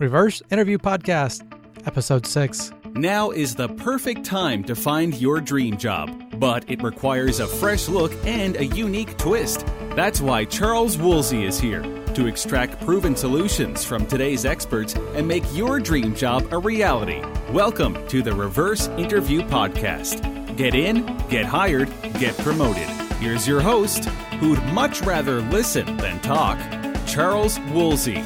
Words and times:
Reverse 0.00 0.42
Interview 0.50 0.76
Podcast, 0.76 1.46
Episode 1.86 2.26
6. 2.26 2.72
Now 2.94 3.30
is 3.30 3.54
the 3.54 3.68
perfect 3.68 4.24
time 4.24 4.64
to 4.64 4.74
find 4.74 5.14
your 5.14 5.40
dream 5.40 5.76
job, 5.76 6.40
but 6.40 6.68
it 6.68 6.82
requires 6.82 7.38
a 7.38 7.46
fresh 7.46 7.88
look 7.88 8.12
and 8.26 8.56
a 8.56 8.66
unique 8.66 9.16
twist. 9.18 9.64
That's 9.94 10.20
why 10.20 10.46
Charles 10.46 10.98
Woolsey 10.98 11.44
is 11.44 11.60
here 11.60 11.82
to 12.14 12.26
extract 12.26 12.84
proven 12.84 13.14
solutions 13.14 13.84
from 13.84 14.04
today's 14.04 14.44
experts 14.44 14.96
and 14.96 15.28
make 15.28 15.44
your 15.54 15.78
dream 15.78 16.12
job 16.12 16.52
a 16.52 16.58
reality. 16.58 17.22
Welcome 17.52 18.04
to 18.08 18.20
the 18.20 18.34
Reverse 18.34 18.88
Interview 18.98 19.42
Podcast. 19.42 20.56
Get 20.56 20.74
in, 20.74 21.06
get 21.28 21.44
hired, 21.44 21.88
get 22.18 22.36
promoted. 22.38 22.88
Here's 23.20 23.46
your 23.46 23.60
host, 23.60 24.06
who'd 24.40 24.60
much 24.72 25.02
rather 25.02 25.40
listen 25.40 25.96
than 25.98 26.18
talk, 26.18 26.58
Charles 27.06 27.60
Woolsey 27.72 28.24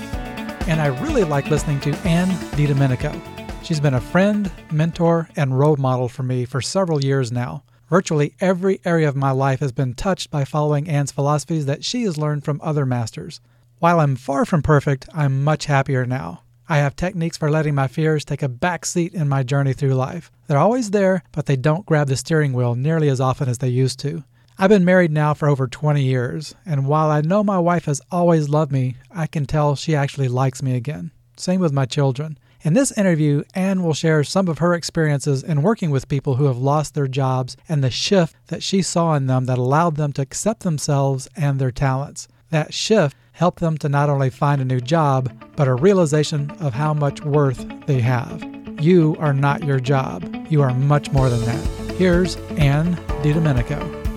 and 0.69 0.83
I 0.83 0.89
really 1.03 1.25
like 1.25 1.49
listening 1.49 1.81
to 1.81 1.97
Anne 2.07 2.29
DiDomenico. 2.53 3.19
She's 3.65 3.81
been 3.81 3.95
a 3.95 4.01
friend, 4.01 4.53
mentor, 4.71 5.31
and 5.35 5.59
role 5.59 5.77
model 5.77 6.11
for 6.11 6.23
me 6.23 6.45
for 6.45 6.61
several 6.61 7.03
years 7.03 7.33
now. 7.33 7.65
Virtually 7.89 8.35
every 8.39 8.79
area 8.85 9.09
of 9.09 9.17
my 9.17 9.31
life 9.31 9.61
has 9.61 9.73
been 9.73 9.95
touched 9.95 10.31
by 10.31 10.45
following 10.45 10.87
Anne's 10.87 11.11
philosophies 11.11 11.65
that 11.65 11.87
she 11.87 12.03
has 12.03 12.19
learned 12.19 12.45
from 12.45 12.61
other 12.63 12.85
masters. 12.85 13.41
While 13.79 13.99
I'm 13.99 14.15
far 14.15 14.45
from 14.45 14.61
perfect, 14.61 15.09
I'm 15.15 15.43
much 15.43 15.65
happier 15.65 16.05
now. 16.05 16.43
I 16.69 16.77
have 16.79 16.97
techniques 16.97 17.39
for 17.39 17.51
letting 17.51 17.75
my 17.75 17.89
fears 17.89 18.27
take 18.27 18.43
a 18.43 18.49
back 18.49 18.85
seat 18.85 19.15
in 19.15 19.27
my 19.27 19.43
journey 19.43 19.73
through 19.73 19.95
life. 19.95 20.31
They're 20.49 20.59
always 20.59 20.91
there, 20.91 21.23
but 21.33 21.47
they 21.47 21.57
don't 21.57 21.87
grab 21.87 22.09
the 22.09 22.17
steering 22.17 22.53
wheel 22.53 22.75
nearly 22.75 23.09
as 23.09 23.23
often 23.23 23.49
as 23.49 23.57
they 23.57 23.69
used 23.69 24.01
to. 24.01 24.23
I've 24.61 24.71
been 24.71 24.85
married 24.85 25.13
now 25.13 25.35
for 25.35 25.49
over 25.49 25.69
20 25.69 26.03
years, 26.03 26.57
and 26.67 26.89
while 26.89 27.13
I 27.13 27.21
know 27.21 27.45
my 27.45 27.61
wife 27.61 27.85
has 27.85 28.01
always 28.11 28.49
loved 28.49 28.73
me, 28.73 28.97
I 29.09 29.29
can 29.29 29.47
tell 29.47 29.77
she 29.77 29.95
actually 29.95 30.27
likes 30.27 30.65
me 30.65 30.75
again. 30.75 31.13
Same 31.37 31.61
with 31.61 31.73
my 31.73 31.87
children. 31.87 32.37
In 32.63 32.73
this 32.73 32.91
interview, 32.99 33.45
Anne 33.55 33.85
will 33.85 33.95
share 33.95 34.25
some 34.25 34.49
of 34.49 34.59
her 34.59 34.75
experiences 34.75 35.45
in 35.45 35.63
working 35.63 35.93
with 35.93 36.09
people 36.09 36.35
who 36.35 36.47
have 36.47 36.59
lost 36.59 36.95
their 36.95 37.07
jobs 37.07 37.57
and 37.69 37.85
the 37.85 37.91
shift 37.91 38.35
that 38.49 38.65
she 38.65 38.83
saw 38.83 39.15
in 39.15 39.29
them 39.29 39.45
that 39.45 39.59
allowed 39.59 39.95
them 39.95 40.13
to 40.15 40.23
accept 40.23 40.65
themselves 40.65 41.29
and 41.37 41.61
their 41.61 41.71
talents. 41.71 42.27
That 42.51 42.75
shift 42.75 43.17
helped 43.31 43.61
them 43.61 43.79
to 43.79 43.89
not 43.89 44.11
only 44.11 44.29
find 44.29 44.61
a 44.61 44.65
new 44.65 44.81
job, 44.81 45.31
but 45.55 45.69
a 45.69 45.75
realization 45.77 46.51
of 46.59 46.75
how 46.75 46.93
much 46.93 47.23
worth 47.23 47.65
they 47.87 48.01
have. 48.01 48.43
You 48.81 49.15
are 49.21 49.33
not 49.33 49.63
your 49.63 49.79
job. 49.79 50.47
You 50.51 50.63
are 50.63 50.75
much 50.75 51.13
more 51.13 51.31
than 51.31 51.45
that. 51.45 51.95
Here's 51.95 52.35
Anne 52.57 52.97
DiDomenico. 53.23 54.08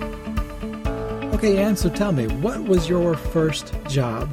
Okay, 1.42 1.60
Anne, 1.60 1.76
so 1.76 1.88
tell 1.88 2.12
me, 2.12 2.28
what 2.28 2.62
was 2.62 2.88
your 2.88 3.16
first 3.16 3.74
job? 3.88 4.32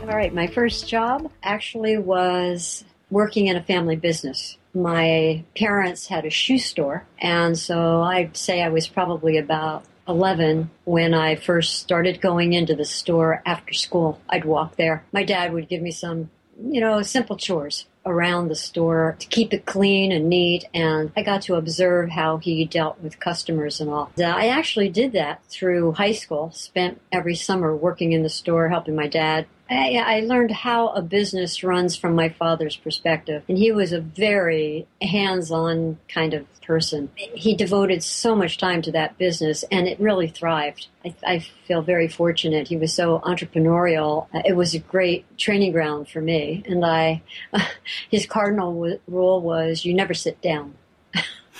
All 0.00 0.06
right, 0.06 0.32
my 0.32 0.46
first 0.46 0.88
job 0.88 1.30
actually 1.42 1.98
was 1.98 2.86
working 3.10 3.48
in 3.48 3.56
a 3.56 3.62
family 3.62 3.96
business. 3.96 4.56
My 4.72 5.44
parents 5.54 6.06
had 6.06 6.24
a 6.24 6.30
shoe 6.30 6.56
store, 6.56 7.04
and 7.18 7.58
so 7.58 8.00
I'd 8.00 8.34
say 8.34 8.62
I 8.62 8.70
was 8.70 8.88
probably 8.88 9.36
about 9.36 9.84
11 10.08 10.70
when 10.84 11.12
I 11.12 11.36
first 11.36 11.80
started 11.80 12.22
going 12.22 12.54
into 12.54 12.74
the 12.74 12.86
store 12.86 13.42
after 13.44 13.74
school. 13.74 14.18
I'd 14.30 14.46
walk 14.46 14.76
there. 14.76 15.04
My 15.12 15.24
dad 15.24 15.52
would 15.52 15.68
give 15.68 15.82
me 15.82 15.90
some, 15.90 16.30
you 16.58 16.80
know, 16.80 17.02
simple 17.02 17.36
chores 17.36 17.84
around 18.08 18.48
the 18.48 18.54
store 18.54 19.16
to 19.18 19.26
keep 19.26 19.52
it 19.52 19.66
clean 19.66 20.12
and 20.12 20.28
neat. 20.28 20.64
And 20.74 21.12
I 21.16 21.22
got 21.22 21.42
to 21.42 21.54
observe 21.54 22.10
how 22.10 22.38
he 22.38 22.64
dealt 22.64 23.00
with 23.00 23.20
customers 23.20 23.80
and 23.80 23.90
all. 23.90 24.10
Uh, 24.18 24.24
I 24.24 24.48
actually 24.48 24.88
did 24.88 25.12
that 25.12 25.44
through 25.44 25.92
high 25.92 26.12
school, 26.12 26.50
spent 26.52 27.00
every 27.12 27.34
summer 27.34 27.74
working 27.74 28.12
in 28.12 28.22
the 28.22 28.28
store, 28.28 28.68
helping 28.68 28.96
my 28.96 29.06
dad 29.06 29.46
I, 29.70 30.02
I, 30.04 30.20
learned 30.20 30.50
how 30.50 30.88
a 30.88 31.02
business 31.02 31.62
runs 31.62 31.96
from 31.96 32.14
my 32.14 32.30
father's 32.30 32.76
perspective. 32.76 33.42
And 33.48 33.58
he 33.58 33.70
was 33.70 33.92
a 33.92 34.00
very 34.00 34.86
hands 35.02 35.50
on 35.50 35.98
kind 36.08 36.34
of 36.34 36.46
person. 36.62 37.10
He 37.16 37.54
devoted 37.54 38.02
so 38.02 38.34
much 38.34 38.58
time 38.58 38.82
to 38.82 38.92
that 38.92 39.18
business 39.18 39.64
and 39.70 39.86
it 39.88 39.98
really 40.00 40.28
thrived. 40.28 40.88
I, 41.04 41.14
I 41.26 41.38
feel 41.66 41.82
very 41.82 42.08
fortunate. 42.08 42.68
He 42.68 42.76
was 42.76 42.92
so 42.94 43.20
entrepreneurial. 43.20 44.26
It 44.32 44.56
was 44.56 44.74
a 44.74 44.78
great 44.78 45.24
training 45.38 45.72
ground 45.72 46.08
for 46.08 46.20
me. 46.20 46.62
And 46.66 46.84
I, 46.84 47.22
his 48.10 48.26
cardinal 48.26 48.72
w- 48.72 49.00
rule 49.06 49.40
was 49.40 49.84
you 49.84 49.94
never 49.94 50.14
sit 50.14 50.40
down. 50.40 50.74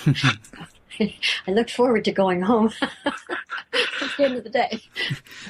I 1.47 1.51
looked 1.51 1.71
forward 1.71 2.05
to 2.05 2.11
going 2.11 2.41
home 2.41 2.71
at 2.81 3.13
the 4.17 4.23
end 4.23 4.35
of 4.35 4.43
the 4.43 4.49
day. 4.49 4.81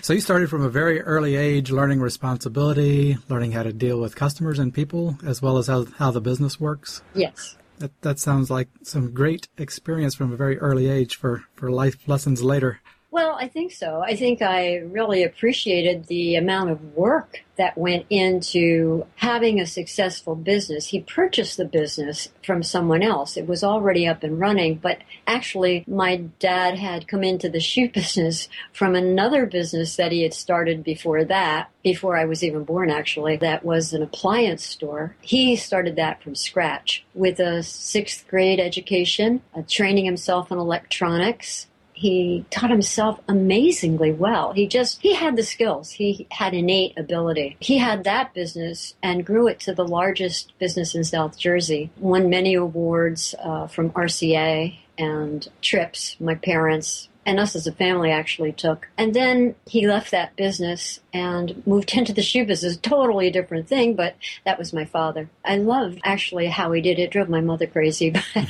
So 0.02 0.14
you 0.14 0.22
started 0.22 0.50
from 0.50 0.64
a 0.64 0.70
very 0.70 1.02
early 1.02 1.36
age 1.36 1.72
learning 1.72 2.02
responsibility, 2.02 3.18
learning 3.28 3.54
how 3.54 3.64
to 3.64 3.74
deal 3.74 4.00
with 4.00 4.16
customers 4.16 4.60
and 4.60 4.74
people, 4.74 5.18
as 5.26 5.42
well 5.42 5.58
as 5.58 5.68
how, 5.68 5.86
how 5.98 6.12
the 6.12 6.22
business 6.22 6.60
works? 6.60 7.02
Yes. 7.14 7.58
That, 7.80 8.00
that 8.02 8.20
sounds 8.20 8.50
like 8.50 8.68
some 8.84 9.14
great 9.14 9.48
experience 9.58 10.14
from 10.14 10.34
a 10.34 10.38
very 10.38 10.60
early 10.60 10.90
age 10.90 11.16
for, 11.16 11.46
for 11.56 11.72
life 11.72 12.08
lessons 12.08 12.44
later. 12.44 12.82
Well, 13.12 13.36
I 13.40 13.48
think 13.48 13.72
so. 13.72 14.04
I 14.06 14.16
think 14.16 14.44
I 14.44 14.78
really 14.78 15.24
appreciated 15.24 16.06
the 16.06 16.36
amount 16.36 16.70
of 16.70 16.96
work 16.96 17.44
that 17.58 17.76
went 17.76 18.06
into 18.12 19.06
having 19.16 19.60
a 19.60 19.66
successful 19.66 20.36
business. 20.36 20.88
He 20.88 21.02
purchased 21.02 21.58
the 21.58 21.66
business 21.66 22.30
from 22.46 22.62
someone 22.62 23.02
else. 23.02 23.36
It 23.36 23.48
was 23.48 23.64
already 23.64 24.08
up 24.08 24.22
and 24.22 24.40
running, 24.40 24.76
but 24.76 25.00
actually 25.26 25.84
my 25.88 26.18
dad 26.38 26.78
had 26.78 27.08
come 27.08 27.24
into 27.24 27.50
the 27.50 27.60
shoe 27.60 27.90
business 27.94 28.48
from 28.74 28.96
another 28.96 29.48
business 29.48 29.96
that 29.96 30.12
he 30.12 30.22
had 30.22 30.34
started 30.36 30.84
before 30.84 31.26
that, 31.26 31.70
before 31.84 32.16
I 32.16 32.26
was 32.26 32.44
even 32.44 32.64
born 32.64 32.92
actually. 32.92 33.38
That 33.38 33.66
was 33.66 33.92
an 33.92 34.04
appliance 34.04 34.64
store. 34.64 35.16
He 35.22 35.56
started 35.56 35.96
that 35.96 36.22
from 36.22 36.36
scratch 36.36 37.04
with 37.16 37.40
a 37.40 37.64
sixth 37.64 38.28
grade 38.28 38.60
education, 38.60 39.42
uh, 39.58 39.64
training 39.68 40.06
himself 40.06 40.52
in 40.52 40.60
electronics, 40.60 41.66
he 42.00 42.46
taught 42.50 42.70
himself 42.70 43.20
amazingly 43.28 44.14
well. 44.14 44.54
He 44.54 44.68
just, 44.68 45.02
he 45.02 45.14
had 45.14 45.36
the 45.36 45.44
skills. 45.44 45.92
He 45.92 46.28
had 46.32 46.54
innate 46.54 46.98
ability. 46.98 47.58
He 47.60 47.78
had 47.78 48.06
that 48.06 48.34
business 48.34 48.96
and 49.04 49.26
grew 49.26 49.50
it 49.50 49.60
to 49.62 49.74
the 49.74 49.86
largest 49.86 50.58
business 50.60 50.96
in 50.96 51.04
South 51.04 51.38
Jersey. 51.38 51.92
Won 51.98 52.30
many 52.30 52.54
awards 52.54 53.36
uh, 53.44 53.68
from 53.68 53.90
RCA 53.90 54.78
and 54.98 55.46
trips. 55.62 56.16
My 56.22 56.36
parents 56.36 57.10
and 57.30 57.40
us 57.40 57.56
as 57.56 57.68
a 57.68 57.72
family 57.72 58.10
actually 58.10 58.52
took. 58.52 58.90
And 58.98 59.14
then 59.14 59.54
he 59.68 59.88
left 59.88 60.10
that 60.10 60.36
business 60.36 61.00
and 61.14 61.62
moved 61.68 61.94
into 61.98 62.12
the 62.12 62.24
shoe 62.24 62.44
business. 62.44 62.76
Totally 62.78 63.28
a 63.28 63.32
different 63.32 63.68
thing, 63.68 63.94
but 63.94 64.16
that 64.46 64.58
was 64.58 64.74
my 64.74 64.84
father. 64.84 65.30
I 65.46 65.58
loved 65.58 66.02
actually 66.04 66.48
how 66.48 66.72
he 66.72 66.82
did 66.82 66.98
it. 66.98 67.04
it 67.04 67.12
drove 67.12 67.30
my 67.30 67.42
mother 67.42 67.68
crazy, 67.68 68.10
but 68.10 68.26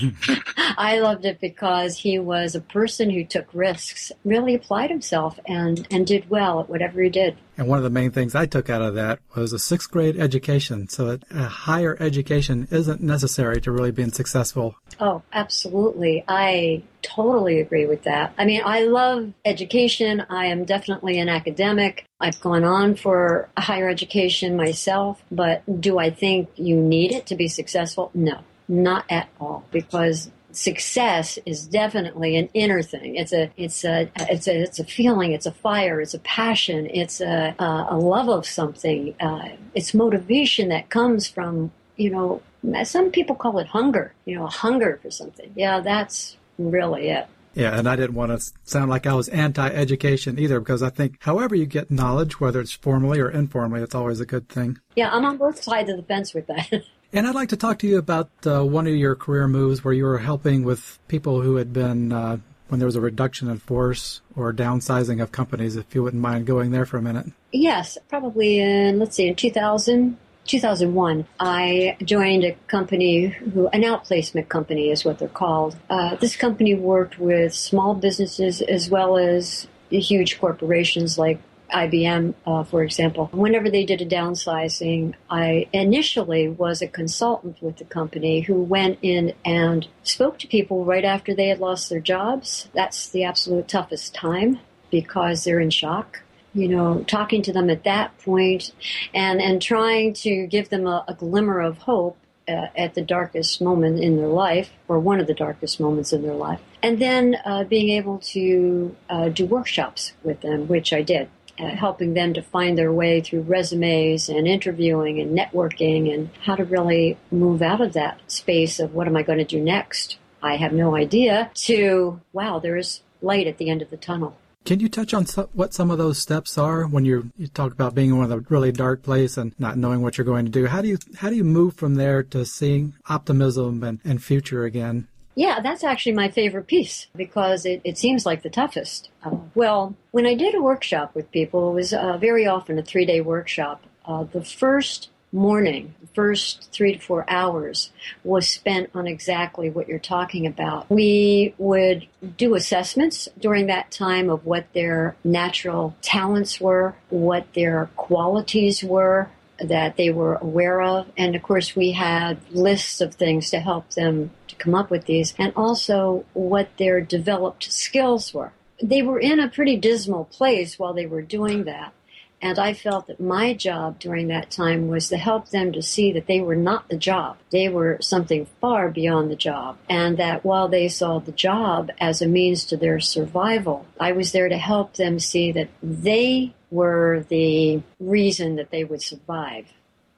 I 0.78 1.00
loved 1.00 1.26
it 1.26 1.42
because 1.42 1.98
he 1.98 2.20
was 2.20 2.56
a 2.56 2.62
person 2.62 3.10
who 3.10 3.26
took 3.26 3.48
risks, 3.54 4.14
really 4.24 4.56
applied 4.56 4.90
himself 4.90 5.38
and, 5.46 5.86
and 5.92 6.08
did 6.08 6.30
well 6.30 6.62
at 6.62 6.70
whatever 6.70 7.02
he 7.02 7.10
did. 7.10 7.36
And 7.60 7.68
one 7.68 7.78
of 7.78 7.84
the 7.84 7.90
main 7.90 8.12
things 8.12 8.36
I 8.36 8.46
took 8.46 8.70
out 8.70 8.82
of 8.82 8.96
that 8.96 9.20
was 9.36 9.52
a 9.52 9.60
sixth 9.60 9.92
grade 9.92 10.18
education. 10.18 10.88
So 10.88 11.20
a 11.30 11.44
higher 11.44 11.98
education 12.00 12.70
isn't 12.72 13.02
necessary 13.02 13.60
to 13.60 13.72
really 13.74 13.92
being 13.92 14.14
successful. 14.14 14.76
Oh, 14.98 15.24
absolutely. 15.34 16.24
I 16.26 16.84
totally 17.02 17.60
agree 17.60 17.86
with 17.86 18.04
that. 18.04 18.34
I 18.38 18.46
mean, 18.46 18.62
I 18.64 18.86
love 18.86 19.34
education. 19.44 20.26
I 20.30 20.46
am 20.46 20.64
definitely 20.64 21.20
an 21.20 21.28
academic. 21.28 22.06
I've 22.22 22.40
gone 22.40 22.64
on 22.64 22.96
for 22.96 23.50
higher 23.58 23.90
education 23.90 24.56
myself, 24.56 25.22
but 25.30 25.82
do 25.82 26.00
I 26.00 26.12
think 26.12 26.48
you 26.56 26.78
need 26.78 27.12
it 27.12 27.26
to 27.26 27.36
be 27.36 27.50
successful? 27.50 28.10
No, 28.14 28.40
not 28.70 29.04
at 29.10 29.28
all, 29.38 29.66
because 29.72 30.32
success 30.52 31.38
is 31.46 31.68
definitely 31.68 32.38
an 32.38 32.50
inner 32.54 32.82
thing. 32.82 33.16
It's 33.16 33.34
a 33.34 33.52
it's 33.58 33.84
a 33.84 34.10
it's 34.18 34.48
a 34.48 34.62
it's 34.62 34.80
a 34.80 34.84
feeling. 34.84 35.32
It's 35.32 35.46
a 35.46 35.52
fire. 35.52 36.02
It's 36.02 36.14
a 36.14 36.20
passion. 36.20 36.88
It's 36.92 37.22
a 37.22 37.56
a 37.60 37.98
love 37.98 38.30
of 38.30 38.46
something. 38.46 39.16
Uh, 39.20 39.50
it's 39.76 39.94
motivation 39.94 40.70
that 40.70 40.90
comes 40.90 41.28
from 41.28 41.72
you 41.96 42.10
know. 42.10 42.42
Some 42.84 43.12
people 43.12 43.36
call 43.36 43.60
it 43.60 43.68
hunger. 43.68 44.14
You 44.26 44.36
know, 44.36 44.46
a 44.46 44.50
hunger 44.50 45.00
for 45.02 45.12
something. 45.12 45.52
Yeah, 45.56 45.80
that's 45.80 46.38
really 46.58 47.10
it. 47.10 47.28
Yeah, 47.56 47.78
and 47.78 47.90
I 47.90 47.96
didn't 47.96 48.16
want 48.16 48.40
to 48.40 48.54
sound 48.64 48.90
like 48.90 49.08
I 49.08 49.14
was 49.14 49.28
anti-education 49.30 50.38
either, 50.38 50.60
because 50.60 50.84
I 50.84 50.90
think 50.90 51.18
however 51.20 51.56
you 51.56 51.66
get 51.66 51.90
knowledge, 51.90 52.40
whether 52.40 52.62
it's 52.62 52.74
formally 52.74 53.20
or 53.20 53.30
informally, 53.30 53.82
it's 53.82 53.96
always 53.96 54.20
a 54.20 54.26
good 54.26 54.48
thing. 54.48 54.78
Yeah, 54.96 55.10
I'm 55.12 55.26
on 55.26 55.38
both 55.38 55.62
sides 55.62 55.90
of 55.90 55.98
the 55.98 56.04
fence 56.04 56.34
with 56.34 56.48
that. 56.48 56.70
And 57.12 57.28
I'd 57.28 57.36
like 57.36 57.50
to 57.50 57.58
talk 57.58 57.80
to 57.80 57.88
you 57.88 57.98
about 57.98 58.30
uh, 58.46 58.64
one 58.64 58.86
of 58.86 58.96
your 58.96 59.16
career 59.16 59.48
moves 59.48 59.84
where 59.84 59.94
you 59.94 60.04
were 60.04 60.20
helping 60.20 60.64
with 60.64 61.00
people 61.08 61.42
who 61.42 61.56
had 61.56 61.74
been, 61.74 62.12
uh, 62.12 62.38
when 62.68 62.80
there 62.80 62.86
was 62.86 62.96
a 62.96 63.02
reduction 63.02 63.50
in 63.50 63.58
force 63.58 64.22
or 64.36 64.54
downsizing 64.54 65.22
of 65.22 65.32
companies, 65.32 65.76
if 65.76 65.96
you 65.96 66.04
wouldn't 66.04 66.22
mind 66.22 66.46
going 66.46 66.70
there 66.70 66.86
for 66.86 66.98
a 66.98 67.02
minute. 67.02 67.26
Yes, 67.52 67.98
probably 68.10 68.60
in, 68.60 69.00
let's 69.00 69.16
see, 69.16 69.28
in 69.28 69.36
2000, 69.36 70.18
2001, 70.46 71.28
I 71.40 71.98
joined 72.04 72.44
a 72.44 72.54
company 72.68 73.28
who, 73.28 73.68
an 73.70 73.82
outplacement 73.82 74.50
company 74.50 74.92
is 74.92 75.04
what 75.04 75.18
they're 75.18 75.28
called. 75.28 75.78
Uh, 75.90 76.16
this 76.16 76.36
company 76.36 76.76
worked 76.76 77.18
with 77.18 77.56
small 77.56 77.96
businesses 77.96 78.62
as 78.62 78.88
well 78.88 79.18
as 79.18 79.68
huge 79.90 80.40
corporations 80.40 81.18
like 81.18 81.40
IBM, 81.70 82.34
uh, 82.46 82.64
for 82.64 82.84
example, 82.84 83.30
whenever 83.32 83.70
they 83.70 83.86
did 83.86 84.02
a 84.02 84.06
downsizing, 84.06 85.14
I 85.30 85.68
initially 85.74 86.50
was 86.50 86.82
a 86.82 86.88
consultant 86.88 87.62
with 87.62 87.78
the 87.78 87.86
company 87.86 88.42
who 88.42 88.62
went 88.62 89.00
in 89.02 89.34
and 89.46 89.88
spoke 90.04 90.40
to 90.40 90.48
people 90.48 90.86
right 90.86 91.06
after 91.06 91.34
they 91.34 91.48
had 91.48 91.60
lost 91.60 91.90
their 91.90 92.00
jobs. 92.00 92.70
That's 92.74 93.10
the 93.10 93.24
absolute 93.24 93.68
toughest 93.68 94.14
time 94.14 94.60
because 94.92 95.44
they're 95.44 95.60
in 95.60 95.70
shock. 95.70 96.22
You 96.54 96.68
know, 96.68 97.04
talking 97.04 97.44
to 97.44 97.54
them 97.54 97.70
at 97.70 97.84
that 97.84 98.18
point 98.18 98.72
and, 99.14 99.40
and 99.40 99.62
trying 99.62 100.14
to 100.14 100.48
give 100.48 100.70
them 100.70 100.88
a, 100.88 101.06
a 101.08 101.14
glimmer 101.14 101.62
of 101.62 101.78
hope 101.78 102.18
uh, 102.50 102.68
at 102.76 102.96
the 102.96 103.02
darkest 103.02 103.62
moment 103.62 104.00
in 104.00 104.18
their 104.18 104.28
life, 104.28 104.72
or 104.88 105.00
one 105.00 105.20
of 105.20 105.28
the 105.28 105.34
darkest 105.34 105.80
moments 105.80 106.12
in 106.12 106.24
their 106.24 106.34
life, 106.34 106.60
and 106.82 107.00
then 107.00 107.38
uh, 107.46 107.64
being 107.64 107.90
able 107.90 108.18
to 108.18 108.96
uh, 109.10 109.30
do 109.30 109.46
workshops 109.46 110.14
with 110.24 110.42
them, 110.42 110.68
which 110.68 110.92
I 110.92 111.04
did. 111.04 111.30
Uh, 111.60 111.76
helping 111.76 112.14
them 112.14 112.34
to 112.34 112.42
find 112.42 112.78
their 112.78 112.94
way 112.94 113.20
through 113.20 113.42
resumes 113.42 114.30
and 114.30 114.48
interviewing 114.48 115.20
and 115.20 115.38
networking 115.38 116.14
and 116.14 116.30
how 116.46 116.56
to 116.56 116.64
really 116.64 117.18
move 117.32 117.62
out 117.62 117.82
of 117.82 117.92
that 117.92 118.18
space 118.32 118.80
of 118.80 118.94
what 118.94 119.08
am 119.08 119.18
I 119.18 119.24
going 119.24 119.40
to 119.40 119.44
do 119.44 119.60
next? 119.60 120.18
I 120.42 120.56
have 120.56 120.72
no 120.72 120.96
idea 120.96 121.52
to, 121.66 122.22
wow, 122.32 122.60
there's 122.60 123.02
light 123.22 123.46
at 123.46 123.58
the 123.58 123.70
end 123.70 123.82
of 123.82 123.90
the 123.90 123.98
tunnel. 123.98 124.38
Can 124.64 124.80
you 124.80 124.88
touch 124.88 125.14
on 125.14 125.26
what 125.54 125.74
some 125.74 125.92
of 125.92 125.98
those 125.98 126.18
steps 126.18 126.58
are 126.58 126.86
when 126.86 127.04
you 127.04 127.32
you 127.38 127.48
talk 127.48 127.74
about 127.74 127.96
being 127.96 128.12
in 128.12 128.18
one 128.18 128.32
of 128.32 128.38
a 128.38 128.46
really 128.50 128.72
dark 128.72 129.04
place 129.04 129.36
and 129.36 129.54
not 129.58 129.78
knowing 129.78 130.02
what 130.02 130.18
you're 130.18 130.26
going 130.26 130.46
to 130.46 130.52
do? 130.52 130.68
How 130.68 130.82
do 130.82 130.88
you 130.88 130.98
how 131.18 131.30
do 131.30 131.36
you 131.36 131.44
move 131.44 131.74
from 131.74 131.96
there 131.96 132.24
to 132.24 132.46
seeing 132.46 132.94
optimism 133.08 133.84
and, 133.84 134.00
and 134.06 134.24
future 134.24 134.64
again? 134.64 135.08
Yeah, 135.36 135.60
that's 135.62 135.84
actually 135.84 136.14
my 136.14 136.30
favorite 136.30 136.68
piece 136.68 137.08
because 137.16 137.66
it, 137.66 137.82
it 137.84 137.98
seems 137.98 138.26
like 138.26 138.42
the 138.42 138.50
toughest. 138.50 139.10
Uh, 139.24 139.38
well, 139.56 139.96
when 140.12 140.26
I 140.26 140.34
did 140.34 140.56
a 140.56 140.62
workshop 140.62 141.16
with 141.16 141.32
people, 141.32 141.72
it 141.72 141.76
was 141.76 141.94
uh, 141.94 142.18
very 142.18 142.46
often 142.46 142.78
a 142.78 142.84
three 142.84 143.06
day 143.06 143.22
workshop. 143.22 143.84
Uh, 144.06 144.24
the 144.24 144.44
first 144.44 145.10
morning, 145.32 145.94
the 146.02 146.08
first 146.08 146.70
three 146.72 146.94
to 146.94 147.00
four 147.00 147.24
hours, 147.30 147.92
was 148.24 148.48
spent 148.48 148.90
on 148.96 149.08
exactly 149.08 149.70
what 149.70 149.88
you're 149.88 150.00
talking 150.00 150.48
about. 150.48 150.90
We 150.90 151.54
would 151.58 152.08
do 152.38 152.56
assessments 152.56 153.30
during 153.40 153.68
that 153.68 153.92
time 153.92 154.30
of 154.30 154.46
what 154.46 154.72
their 154.74 155.16
natural 155.24 155.96
talents 156.02 156.60
were, 156.60 156.96
what 157.10 157.54
their 157.54 157.90
qualities 157.96 158.84
were, 158.84 159.30
that 159.60 159.98
they 159.98 160.10
were 160.10 160.36
aware 160.36 160.82
of. 160.82 161.08
And 161.18 161.36
of 161.36 161.44
course, 161.44 161.76
we 161.76 161.92
had 161.92 162.40
lists 162.52 163.02
of 163.02 163.16
things 163.16 163.50
to 163.52 163.60
help 163.60 163.92
them 163.92 164.32
come 164.60 164.76
up 164.76 164.90
with 164.90 165.06
these, 165.06 165.34
and 165.38 165.54
also 165.56 166.26
what 166.34 166.70
their 166.78 167.02
developed 167.02 167.72
skills 167.72 168.34
were. 168.34 168.52
They 168.82 169.02
were 169.02 169.20
in 169.20 169.40
a 169.40 169.50
pretty 169.50 169.78
dismal 169.78 170.26
place 170.26 170.78
while 170.78 170.94
they 170.94 171.06
were 171.06 171.22
doing 171.22 171.66
that. 171.66 171.94
And 172.42 172.58
I 172.58 172.74
felt 172.74 173.08
that 173.08 173.20
my 173.20 173.54
job 173.54 174.00
during 174.00 174.28
that 174.28 174.50
time 174.50 174.88
was 174.88 175.10
to 175.10 175.18
help 175.18 175.50
them 175.50 175.74
to 175.74 175.82
see 175.82 176.14
that 176.14 176.28
they 176.28 176.40
were 176.40 176.56
not 176.56 176.88
the 176.88 176.96
job. 176.96 177.38
They 177.50 177.68
were 177.68 177.98
something 178.00 178.48
far 178.62 178.90
beyond 178.90 179.30
the 179.30 179.36
job. 179.36 179.78
And 179.90 180.18
that 180.18 180.46
while 180.46 180.70
they 180.70 180.88
saw 180.88 181.20
the 181.20 181.34
job 181.34 181.92
as 182.00 182.22
a 182.22 182.28
means 182.28 182.64
to 182.66 182.78
their 182.78 183.02
survival, 183.02 183.86
I 184.00 184.14
was 184.14 184.32
there 184.32 184.48
to 184.48 184.58
help 184.58 184.94
them 184.94 185.20
see 185.20 185.52
that 185.52 185.70
they 185.84 186.54
were 186.72 187.26
the 187.28 187.82
reason 188.00 188.56
that 188.56 188.72
they 188.72 188.86
would 188.86 189.02
survive. 189.02 189.66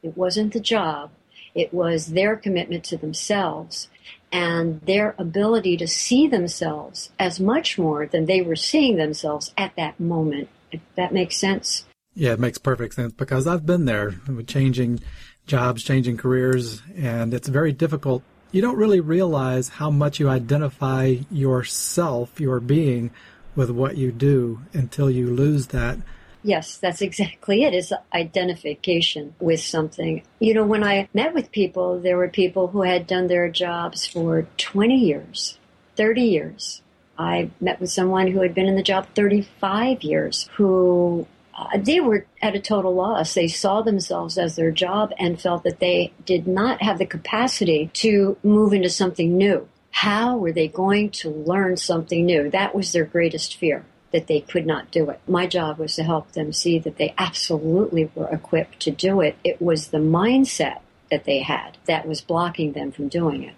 It 0.03 0.15
wasn't 0.15 0.53
the 0.53 0.59
job. 0.59 1.09
It 1.55 1.73
was 1.73 2.07
their 2.07 2.35
commitment 2.35 2.83
to 2.85 2.97
themselves 2.97 3.89
and 4.31 4.81
their 4.81 5.15
ability 5.17 5.77
to 5.77 5.87
see 5.87 6.27
themselves 6.27 7.09
as 7.19 7.39
much 7.39 7.77
more 7.77 8.05
than 8.05 8.25
they 8.25 8.41
were 8.41 8.55
seeing 8.55 8.97
themselves 8.97 9.53
at 9.57 9.75
that 9.75 9.99
moment. 9.99 10.49
If 10.71 10.81
that 10.95 11.13
makes 11.13 11.35
sense. 11.35 11.85
Yeah, 12.13 12.33
it 12.33 12.39
makes 12.39 12.57
perfect 12.57 12.93
sense 12.93 13.13
because 13.13 13.47
I've 13.47 13.65
been 13.65 13.85
there 13.85 14.15
changing 14.47 14.99
jobs, 15.47 15.83
changing 15.83 16.17
careers, 16.17 16.81
and 16.95 17.33
it's 17.33 17.47
very 17.47 17.73
difficult. 17.73 18.23
You 18.51 18.61
don't 18.61 18.77
really 18.77 18.99
realize 18.99 19.69
how 19.69 19.89
much 19.89 20.19
you 20.19 20.29
identify 20.29 21.17
yourself, 21.29 22.39
your 22.39 22.59
being, 22.59 23.11
with 23.55 23.69
what 23.69 23.97
you 23.97 24.11
do 24.11 24.61
until 24.73 25.09
you 25.09 25.27
lose 25.27 25.67
that. 25.67 25.97
Yes, 26.43 26.77
that's 26.77 27.01
exactly 27.01 27.63
it. 27.63 27.73
it. 27.73 27.77
Is 27.77 27.93
identification 28.13 29.35
with 29.39 29.61
something. 29.61 30.23
You 30.39 30.53
know, 30.53 30.65
when 30.65 30.83
I 30.83 31.07
met 31.13 31.33
with 31.33 31.51
people, 31.51 31.99
there 31.99 32.17
were 32.17 32.27
people 32.27 32.67
who 32.67 32.81
had 32.81 33.07
done 33.07 33.27
their 33.27 33.49
jobs 33.49 34.05
for 34.05 34.47
20 34.57 34.95
years, 34.95 35.57
30 35.95 36.21
years. 36.21 36.81
I 37.17 37.51
met 37.59 37.79
with 37.79 37.91
someone 37.91 38.27
who 38.27 38.41
had 38.41 38.55
been 38.55 38.65
in 38.65 38.75
the 38.75 38.83
job 38.83 39.07
35 39.15 40.01
years, 40.03 40.49
who 40.53 41.27
uh, 41.55 41.77
they 41.77 41.99
were 41.99 42.25
at 42.41 42.55
a 42.55 42.59
total 42.59 42.95
loss. 42.95 43.33
They 43.33 43.47
saw 43.47 43.81
themselves 43.81 44.37
as 44.37 44.55
their 44.55 44.71
job 44.71 45.13
and 45.19 45.39
felt 45.39 45.63
that 45.63 45.79
they 45.79 46.13
did 46.25 46.47
not 46.47 46.81
have 46.81 46.97
the 46.97 47.05
capacity 47.05 47.91
to 47.93 48.37
move 48.43 48.73
into 48.73 48.89
something 48.89 49.37
new. 49.37 49.67
How 49.91 50.37
were 50.37 50.51
they 50.51 50.67
going 50.67 51.11
to 51.11 51.29
learn 51.29 51.77
something 51.77 52.25
new? 52.25 52.49
That 52.49 52.73
was 52.73 52.91
their 52.91 53.05
greatest 53.05 53.57
fear, 53.57 53.85
that 54.11 54.27
they 54.27 54.41
could 54.41 54.65
not 54.65 54.91
do 54.91 55.09
it. 55.09 55.19
My 55.27 55.47
job 55.47 55.77
was 55.77 55.95
to 55.95 56.03
help 56.03 56.31
them 56.33 56.53
see 56.53 56.79
that 56.79 56.97
they 56.97 57.13
absolutely 57.17 58.11
were 58.15 58.29
equipped 58.29 58.79
to 58.81 58.91
do 58.91 59.21
it. 59.21 59.37
It 59.43 59.61
was 59.61 59.87
the 59.87 59.97
mindset 59.97 60.79
that 61.09 61.25
they 61.25 61.39
had 61.39 61.77
that 61.85 62.07
was 62.07 62.21
blocking 62.21 62.73
them 62.73 62.91
from 62.91 63.07
doing 63.07 63.43
it 63.43 63.55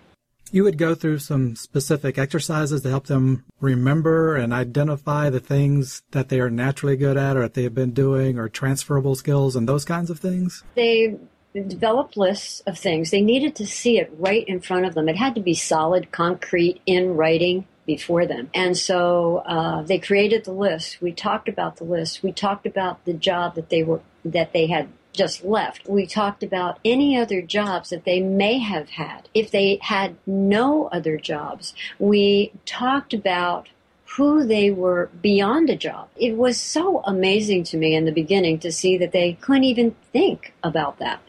you 0.53 0.63
would 0.63 0.77
go 0.77 0.93
through 0.93 1.17
some 1.17 1.55
specific 1.55 2.19
exercises 2.19 2.83
to 2.83 2.89
help 2.89 3.07
them 3.07 3.43
remember 3.59 4.35
and 4.35 4.53
identify 4.53 5.27
the 5.31 5.39
things 5.39 6.03
that 6.11 6.29
they 6.29 6.39
are 6.39 6.49
naturally 6.49 6.95
good 6.95 7.17
at 7.17 7.35
or 7.35 7.41
that 7.41 7.55
they 7.55 7.63
have 7.63 7.73
been 7.73 7.91
doing 7.91 8.37
or 8.37 8.47
transferable 8.47 9.15
skills 9.15 9.55
and 9.55 9.67
those 9.67 9.83
kinds 9.83 10.11
of 10.11 10.19
things? 10.19 10.63
They 10.75 11.17
developed 11.53 12.17
lists 12.17 12.61
of 12.67 12.77
things. 12.77 13.09
They 13.09 13.21
needed 13.21 13.55
to 13.55 13.65
see 13.65 13.97
it 13.97 14.13
right 14.19 14.47
in 14.47 14.61
front 14.61 14.85
of 14.85 14.93
them. 14.93 15.09
It 15.09 15.17
had 15.17 15.33
to 15.35 15.41
be 15.41 15.55
solid, 15.55 16.11
concrete, 16.11 16.79
in 16.85 17.15
writing 17.15 17.65
before 17.85 18.25
them. 18.25 18.49
And 18.53 18.77
so 18.77 19.37
uh, 19.45 19.81
they 19.81 19.99
created 19.99 20.45
the 20.45 20.53
list. 20.53 21.01
We 21.01 21.11
talked 21.11 21.49
about 21.49 21.77
the 21.77 21.83
list. 21.83 22.23
We 22.23 22.31
talked 22.31 22.65
about 22.65 23.03
the 23.05 23.13
job 23.13 23.55
that 23.55 23.69
they 23.69 23.83
were 23.83 24.01
that 24.25 24.53
they 24.53 24.67
had 24.67 24.87
just 25.11 25.43
left. 25.43 25.87
We 25.87 26.07
talked 26.07 26.43
about 26.43 26.79
any 26.83 27.17
other 27.17 27.41
jobs 27.41 27.89
that 27.89 28.05
they 28.05 28.19
may 28.19 28.57
have 28.59 28.89
had. 28.89 29.29
If 29.33 29.51
they 29.51 29.79
had 29.81 30.15
no 30.25 30.87
other 30.87 31.17
jobs, 31.17 31.73
we 31.99 32.51
talked 32.65 33.13
about 33.13 33.69
who 34.17 34.45
they 34.45 34.69
were 34.69 35.09
beyond 35.21 35.69
a 35.69 35.75
job. 35.75 36.07
It 36.15 36.35
was 36.37 36.59
so 36.59 37.01
amazing 37.05 37.63
to 37.65 37.77
me 37.77 37.95
in 37.95 38.05
the 38.05 38.11
beginning 38.11 38.59
to 38.59 38.71
see 38.71 38.97
that 38.97 39.11
they 39.11 39.33
couldn't 39.33 39.63
even 39.63 39.95
think 40.11 40.53
about 40.63 40.99
that. 40.99 41.21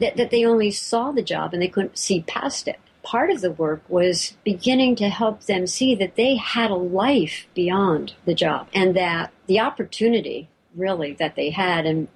That, 0.00 0.16
that 0.16 0.30
they 0.30 0.44
only 0.44 0.70
saw 0.70 1.10
the 1.10 1.22
job 1.22 1.52
and 1.52 1.60
they 1.60 1.68
couldn't 1.68 1.98
see 1.98 2.22
past 2.22 2.68
it. 2.68 2.78
Part 3.02 3.30
of 3.30 3.40
the 3.40 3.52
work 3.52 3.82
was 3.88 4.36
beginning 4.44 4.96
to 4.96 5.08
help 5.08 5.44
them 5.44 5.66
see 5.66 5.94
that 5.94 6.16
they 6.16 6.36
had 6.36 6.70
a 6.70 6.74
life 6.76 7.46
beyond 7.54 8.14
the 8.24 8.34
job 8.34 8.68
and 8.74 8.94
that 8.96 9.32
the 9.46 9.60
opportunity 9.60 10.48
really 10.74 11.12
that 11.14 11.34
they 11.34 11.50
had 11.50 11.86
and 11.86 12.08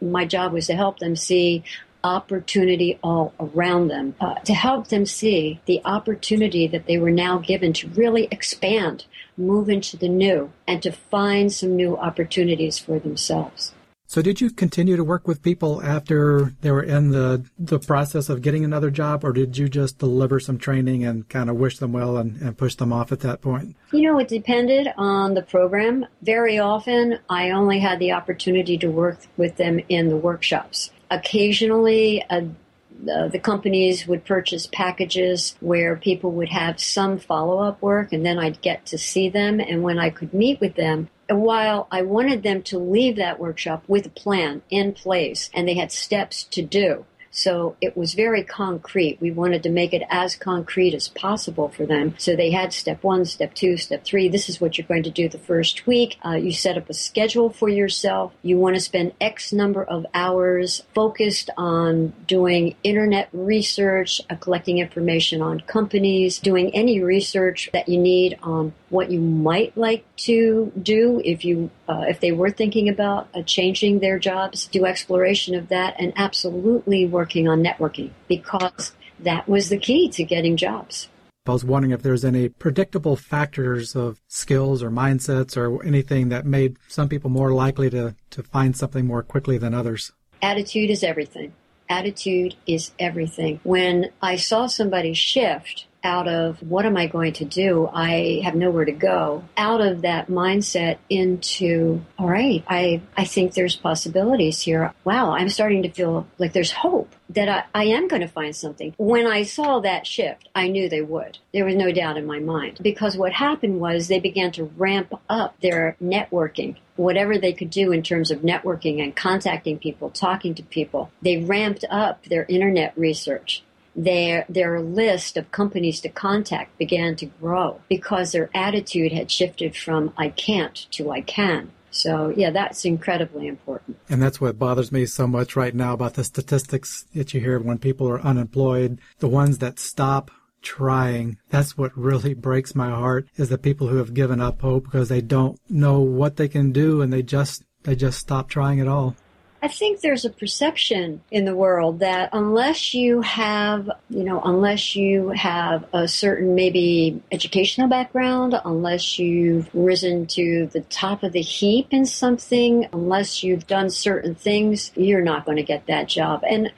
my 0.00 0.24
job 0.24 0.52
was 0.52 0.66
to 0.66 0.74
help 0.74 0.98
them 0.98 1.16
see 1.16 1.64
opportunity 2.04 2.98
all 3.02 3.34
around 3.40 3.88
them, 3.88 4.14
uh, 4.20 4.34
to 4.34 4.54
help 4.54 4.88
them 4.88 5.04
see 5.04 5.60
the 5.66 5.80
opportunity 5.84 6.68
that 6.68 6.86
they 6.86 6.98
were 6.98 7.10
now 7.10 7.38
given 7.38 7.72
to 7.72 7.88
really 7.88 8.28
expand, 8.30 9.04
move 9.36 9.68
into 9.68 9.96
the 9.96 10.08
new, 10.08 10.52
and 10.68 10.82
to 10.82 10.92
find 10.92 11.52
some 11.52 11.74
new 11.74 11.96
opportunities 11.96 12.78
for 12.78 13.00
themselves. 13.00 13.72
So 14.08 14.22
did 14.22 14.40
you 14.40 14.50
continue 14.50 14.96
to 14.96 15.02
work 15.02 15.26
with 15.26 15.42
people 15.42 15.82
after 15.82 16.54
they 16.60 16.70
were 16.70 16.82
in 16.82 17.10
the 17.10 17.44
the 17.58 17.80
process 17.80 18.28
of 18.28 18.40
getting 18.40 18.64
another 18.64 18.90
job 18.90 19.24
or 19.24 19.32
did 19.32 19.58
you 19.58 19.68
just 19.68 19.98
deliver 19.98 20.38
some 20.38 20.58
training 20.58 21.04
and 21.04 21.28
kind 21.28 21.50
of 21.50 21.56
wish 21.56 21.78
them 21.78 21.92
well 21.92 22.16
and, 22.16 22.40
and 22.40 22.56
push 22.56 22.76
them 22.76 22.92
off 22.92 23.10
at 23.10 23.20
that 23.20 23.40
point? 23.40 23.76
You 23.92 24.02
know, 24.02 24.18
it 24.18 24.28
depended 24.28 24.88
on 24.96 25.34
the 25.34 25.42
program. 25.42 26.06
Very 26.22 26.58
often 26.58 27.18
I 27.28 27.50
only 27.50 27.80
had 27.80 27.98
the 27.98 28.12
opportunity 28.12 28.78
to 28.78 28.88
work 28.88 29.18
with 29.36 29.56
them 29.56 29.80
in 29.88 30.08
the 30.08 30.16
workshops. 30.16 30.90
Occasionally 31.10 32.24
uh, 32.30 33.28
the 33.28 33.38
companies 33.38 34.06
would 34.06 34.24
purchase 34.24 34.66
packages 34.66 35.56
where 35.60 35.96
people 35.96 36.32
would 36.32 36.48
have 36.48 36.80
some 36.80 37.18
follow 37.18 37.58
up 37.58 37.82
work, 37.82 38.12
and 38.12 38.24
then 38.24 38.38
I'd 38.38 38.60
get 38.60 38.86
to 38.86 38.98
see 38.98 39.28
them. 39.28 39.60
And 39.60 39.82
when 39.82 39.98
I 39.98 40.10
could 40.10 40.32
meet 40.32 40.60
with 40.60 40.76
them, 40.76 41.08
while 41.28 41.88
I 41.90 42.02
wanted 42.02 42.42
them 42.42 42.62
to 42.64 42.78
leave 42.78 43.16
that 43.16 43.40
workshop 43.40 43.84
with 43.88 44.06
a 44.06 44.10
plan 44.10 44.62
in 44.70 44.92
place 44.92 45.50
and 45.52 45.66
they 45.66 45.74
had 45.74 45.90
steps 45.90 46.44
to 46.44 46.62
do, 46.62 47.04
so 47.36 47.76
it 47.82 47.94
was 47.94 48.14
very 48.14 48.42
concrete. 48.42 49.18
We 49.20 49.30
wanted 49.30 49.62
to 49.64 49.68
make 49.68 49.92
it 49.92 50.02
as 50.08 50.34
concrete 50.34 50.94
as 50.94 51.08
possible 51.08 51.68
for 51.68 51.84
them. 51.84 52.14
So 52.16 52.34
they 52.34 52.50
had 52.50 52.72
step 52.72 53.02
one, 53.04 53.26
step 53.26 53.52
two, 53.52 53.76
step 53.76 54.04
three. 54.06 54.30
This 54.30 54.48
is 54.48 54.58
what 54.58 54.78
you're 54.78 54.86
going 54.86 55.02
to 55.02 55.10
do 55.10 55.28
the 55.28 55.38
first 55.38 55.86
week. 55.86 56.16
Uh, 56.24 56.36
you 56.36 56.50
set 56.50 56.78
up 56.78 56.88
a 56.88 56.94
schedule 56.94 57.50
for 57.50 57.68
yourself. 57.68 58.32
You 58.42 58.56
want 58.56 58.76
to 58.76 58.80
spend 58.80 59.12
X 59.20 59.52
number 59.52 59.84
of 59.84 60.06
hours 60.14 60.82
focused 60.94 61.50
on 61.58 62.14
doing 62.26 62.74
internet 62.82 63.28
research, 63.34 64.22
uh, 64.30 64.36
collecting 64.36 64.78
information 64.78 65.42
on 65.42 65.60
companies, 65.60 66.38
doing 66.38 66.74
any 66.74 67.02
research 67.02 67.68
that 67.74 67.86
you 67.86 67.98
need 67.98 68.38
on 68.42 68.72
what 68.88 69.10
you 69.10 69.20
might 69.20 69.76
like 69.76 70.04
to 70.16 70.72
do 70.80 71.20
if 71.24 71.44
you 71.44 71.70
uh, 71.88 72.04
if 72.08 72.20
they 72.20 72.32
were 72.32 72.50
thinking 72.50 72.88
about 72.88 73.28
uh, 73.34 73.42
changing 73.42 73.98
their 74.00 74.18
jobs, 74.18 74.66
do 74.66 74.84
exploration 74.84 75.54
of 75.54 75.68
that, 75.68 75.96
and 75.98 76.12
absolutely 76.16 77.06
working 77.06 77.48
on 77.48 77.62
networking 77.62 78.10
because 78.28 78.92
that 79.20 79.48
was 79.48 79.68
the 79.68 79.78
key 79.78 80.08
to 80.10 80.24
getting 80.24 80.56
jobs. 80.56 81.08
I 81.46 81.52
was 81.52 81.64
wondering 81.64 81.92
if 81.92 82.02
there's 82.02 82.24
any 82.24 82.48
predictable 82.48 83.14
factors 83.14 83.94
of 83.94 84.20
skills 84.26 84.82
or 84.82 84.90
mindsets 84.90 85.56
or 85.56 85.84
anything 85.84 86.28
that 86.30 86.44
made 86.44 86.76
some 86.88 87.08
people 87.08 87.30
more 87.30 87.52
likely 87.52 87.88
to, 87.90 88.16
to 88.30 88.42
find 88.42 88.76
something 88.76 89.06
more 89.06 89.22
quickly 89.22 89.56
than 89.56 89.72
others. 89.72 90.12
Attitude 90.42 90.90
is 90.90 91.04
everything. 91.04 91.54
Attitude 91.88 92.56
is 92.66 92.90
everything. 92.98 93.60
When 93.62 94.10
I 94.20 94.36
saw 94.36 94.66
somebody 94.66 95.14
shift 95.14 95.86
out 96.06 96.28
of 96.28 96.62
what 96.62 96.86
am 96.86 96.96
I 96.96 97.08
going 97.08 97.34
to 97.34 97.44
do? 97.44 97.90
I 97.92 98.40
have 98.44 98.54
nowhere 98.54 98.84
to 98.84 98.92
go. 98.92 99.42
Out 99.56 99.80
of 99.80 100.02
that 100.02 100.28
mindset 100.28 100.98
into, 101.10 102.00
all 102.16 102.28
right, 102.28 102.64
I, 102.68 103.02
I 103.16 103.24
think 103.24 103.52
there's 103.52 103.76
possibilities 103.76 104.62
here. 104.62 104.94
Wow, 105.04 105.32
I'm 105.32 105.48
starting 105.48 105.82
to 105.82 105.90
feel 105.90 106.26
like 106.38 106.52
there's 106.52 106.72
hope 106.72 107.14
that 107.30 107.48
I, 107.48 107.64
I 107.74 107.84
am 107.86 108.06
going 108.06 108.22
to 108.22 108.28
find 108.28 108.54
something. 108.54 108.94
When 108.96 109.26
I 109.26 109.42
saw 109.42 109.80
that 109.80 110.06
shift, 110.06 110.48
I 110.54 110.68
knew 110.68 110.88
they 110.88 111.02
would. 111.02 111.38
There 111.52 111.64
was 111.64 111.74
no 111.74 111.90
doubt 111.90 112.16
in 112.16 112.24
my 112.24 112.38
mind. 112.38 112.78
Because 112.80 113.16
what 113.16 113.32
happened 113.32 113.80
was 113.80 114.06
they 114.06 114.20
began 114.20 114.52
to 114.52 114.64
ramp 114.64 115.12
up 115.28 115.60
their 115.60 115.96
networking 116.00 116.76
whatever 116.96 117.38
they 117.38 117.52
could 117.52 117.70
do 117.70 117.92
in 117.92 118.02
terms 118.02 118.30
of 118.30 118.40
networking 118.40 119.02
and 119.02 119.14
contacting 119.14 119.78
people, 119.78 120.10
talking 120.10 120.54
to 120.54 120.62
people. 120.62 121.10
They 121.22 121.36
ramped 121.36 121.84
up 121.90 122.24
their 122.24 122.46
internet 122.48 122.96
research 122.96 123.62
their 123.96 124.44
their 124.48 124.80
list 124.80 125.36
of 125.36 125.50
companies 125.50 126.00
to 126.00 126.08
contact 126.08 126.76
began 126.78 127.16
to 127.16 127.26
grow 127.26 127.80
because 127.88 128.32
their 128.32 128.50
attitude 128.54 129.12
had 129.12 129.30
shifted 129.30 129.74
from 129.74 130.12
I 130.16 130.28
can't 130.28 130.74
to 130.92 131.10
I 131.10 131.22
can. 131.22 131.72
So 131.90 132.32
yeah, 132.36 132.50
that's 132.50 132.84
incredibly 132.84 133.46
important. 133.46 133.96
And 134.10 134.22
that's 134.22 134.40
what 134.40 134.58
bothers 134.58 134.92
me 134.92 135.06
so 135.06 135.26
much 135.26 135.56
right 135.56 135.74
now 135.74 135.94
about 135.94 136.14
the 136.14 136.24
statistics 136.24 137.06
that 137.14 137.32
you 137.32 137.40
hear 137.40 137.58
when 137.58 137.78
people 137.78 138.06
are 138.08 138.20
unemployed, 138.20 139.00
the 139.18 139.28
ones 139.28 139.58
that 139.58 139.78
stop 139.78 140.30
trying. 140.60 141.38
That's 141.48 141.78
what 141.78 141.96
really 141.96 142.34
breaks 142.34 142.74
my 142.74 142.90
heart 142.90 143.28
is 143.36 143.48
the 143.48 143.56
people 143.56 143.88
who 143.88 143.96
have 143.96 144.12
given 144.12 144.42
up 144.42 144.60
hope 144.60 144.84
because 144.84 145.08
they 145.08 145.22
don't 145.22 145.58
know 145.70 146.00
what 146.00 146.36
they 146.36 146.48
can 146.48 146.70
do 146.72 147.00
and 147.00 147.12
they 147.12 147.22
just 147.22 147.64
they 147.84 147.96
just 147.96 148.18
stop 148.18 148.50
trying 148.50 148.80
at 148.80 148.88
all. 148.88 149.16
I 149.62 149.68
think 149.68 150.00
there's 150.00 150.24
a 150.24 150.30
perception 150.30 151.22
in 151.30 151.44
the 151.44 151.54
world 151.54 152.00
that 152.00 152.30
unless 152.32 152.94
you 152.94 153.22
have, 153.22 153.90
you 154.10 154.22
know, 154.22 154.40
unless 154.42 154.94
you 154.94 155.30
have 155.30 155.84
a 155.92 156.06
certain 156.06 156.54
maybe 156.54 157.22
educational 157.32 157.88
background, 157.88 158.54
unless 158.64 159.18
you've 159.18 159.68
risen 159.74 160.26
to 160.28 160.66
the 160.72 160.82
top 160.82 161.22
of 161.22 161.32
the 161.32 161.40
heap 161.40 161.88
in 161.90 162.06
something, 162.06 162.88
unless 162.92 163.42
you've 163.42 163.66
done 163.66 163.90
certain 163.90 164.34
things, 164.34 164.92
you're 164.94 165.22
not 165.22 165.44
going 165.44 165.56
to 165.56 165.62
get 165.62 165.86
that 165.86 166.06
job. 166.06 166.44
And 166.48 166.70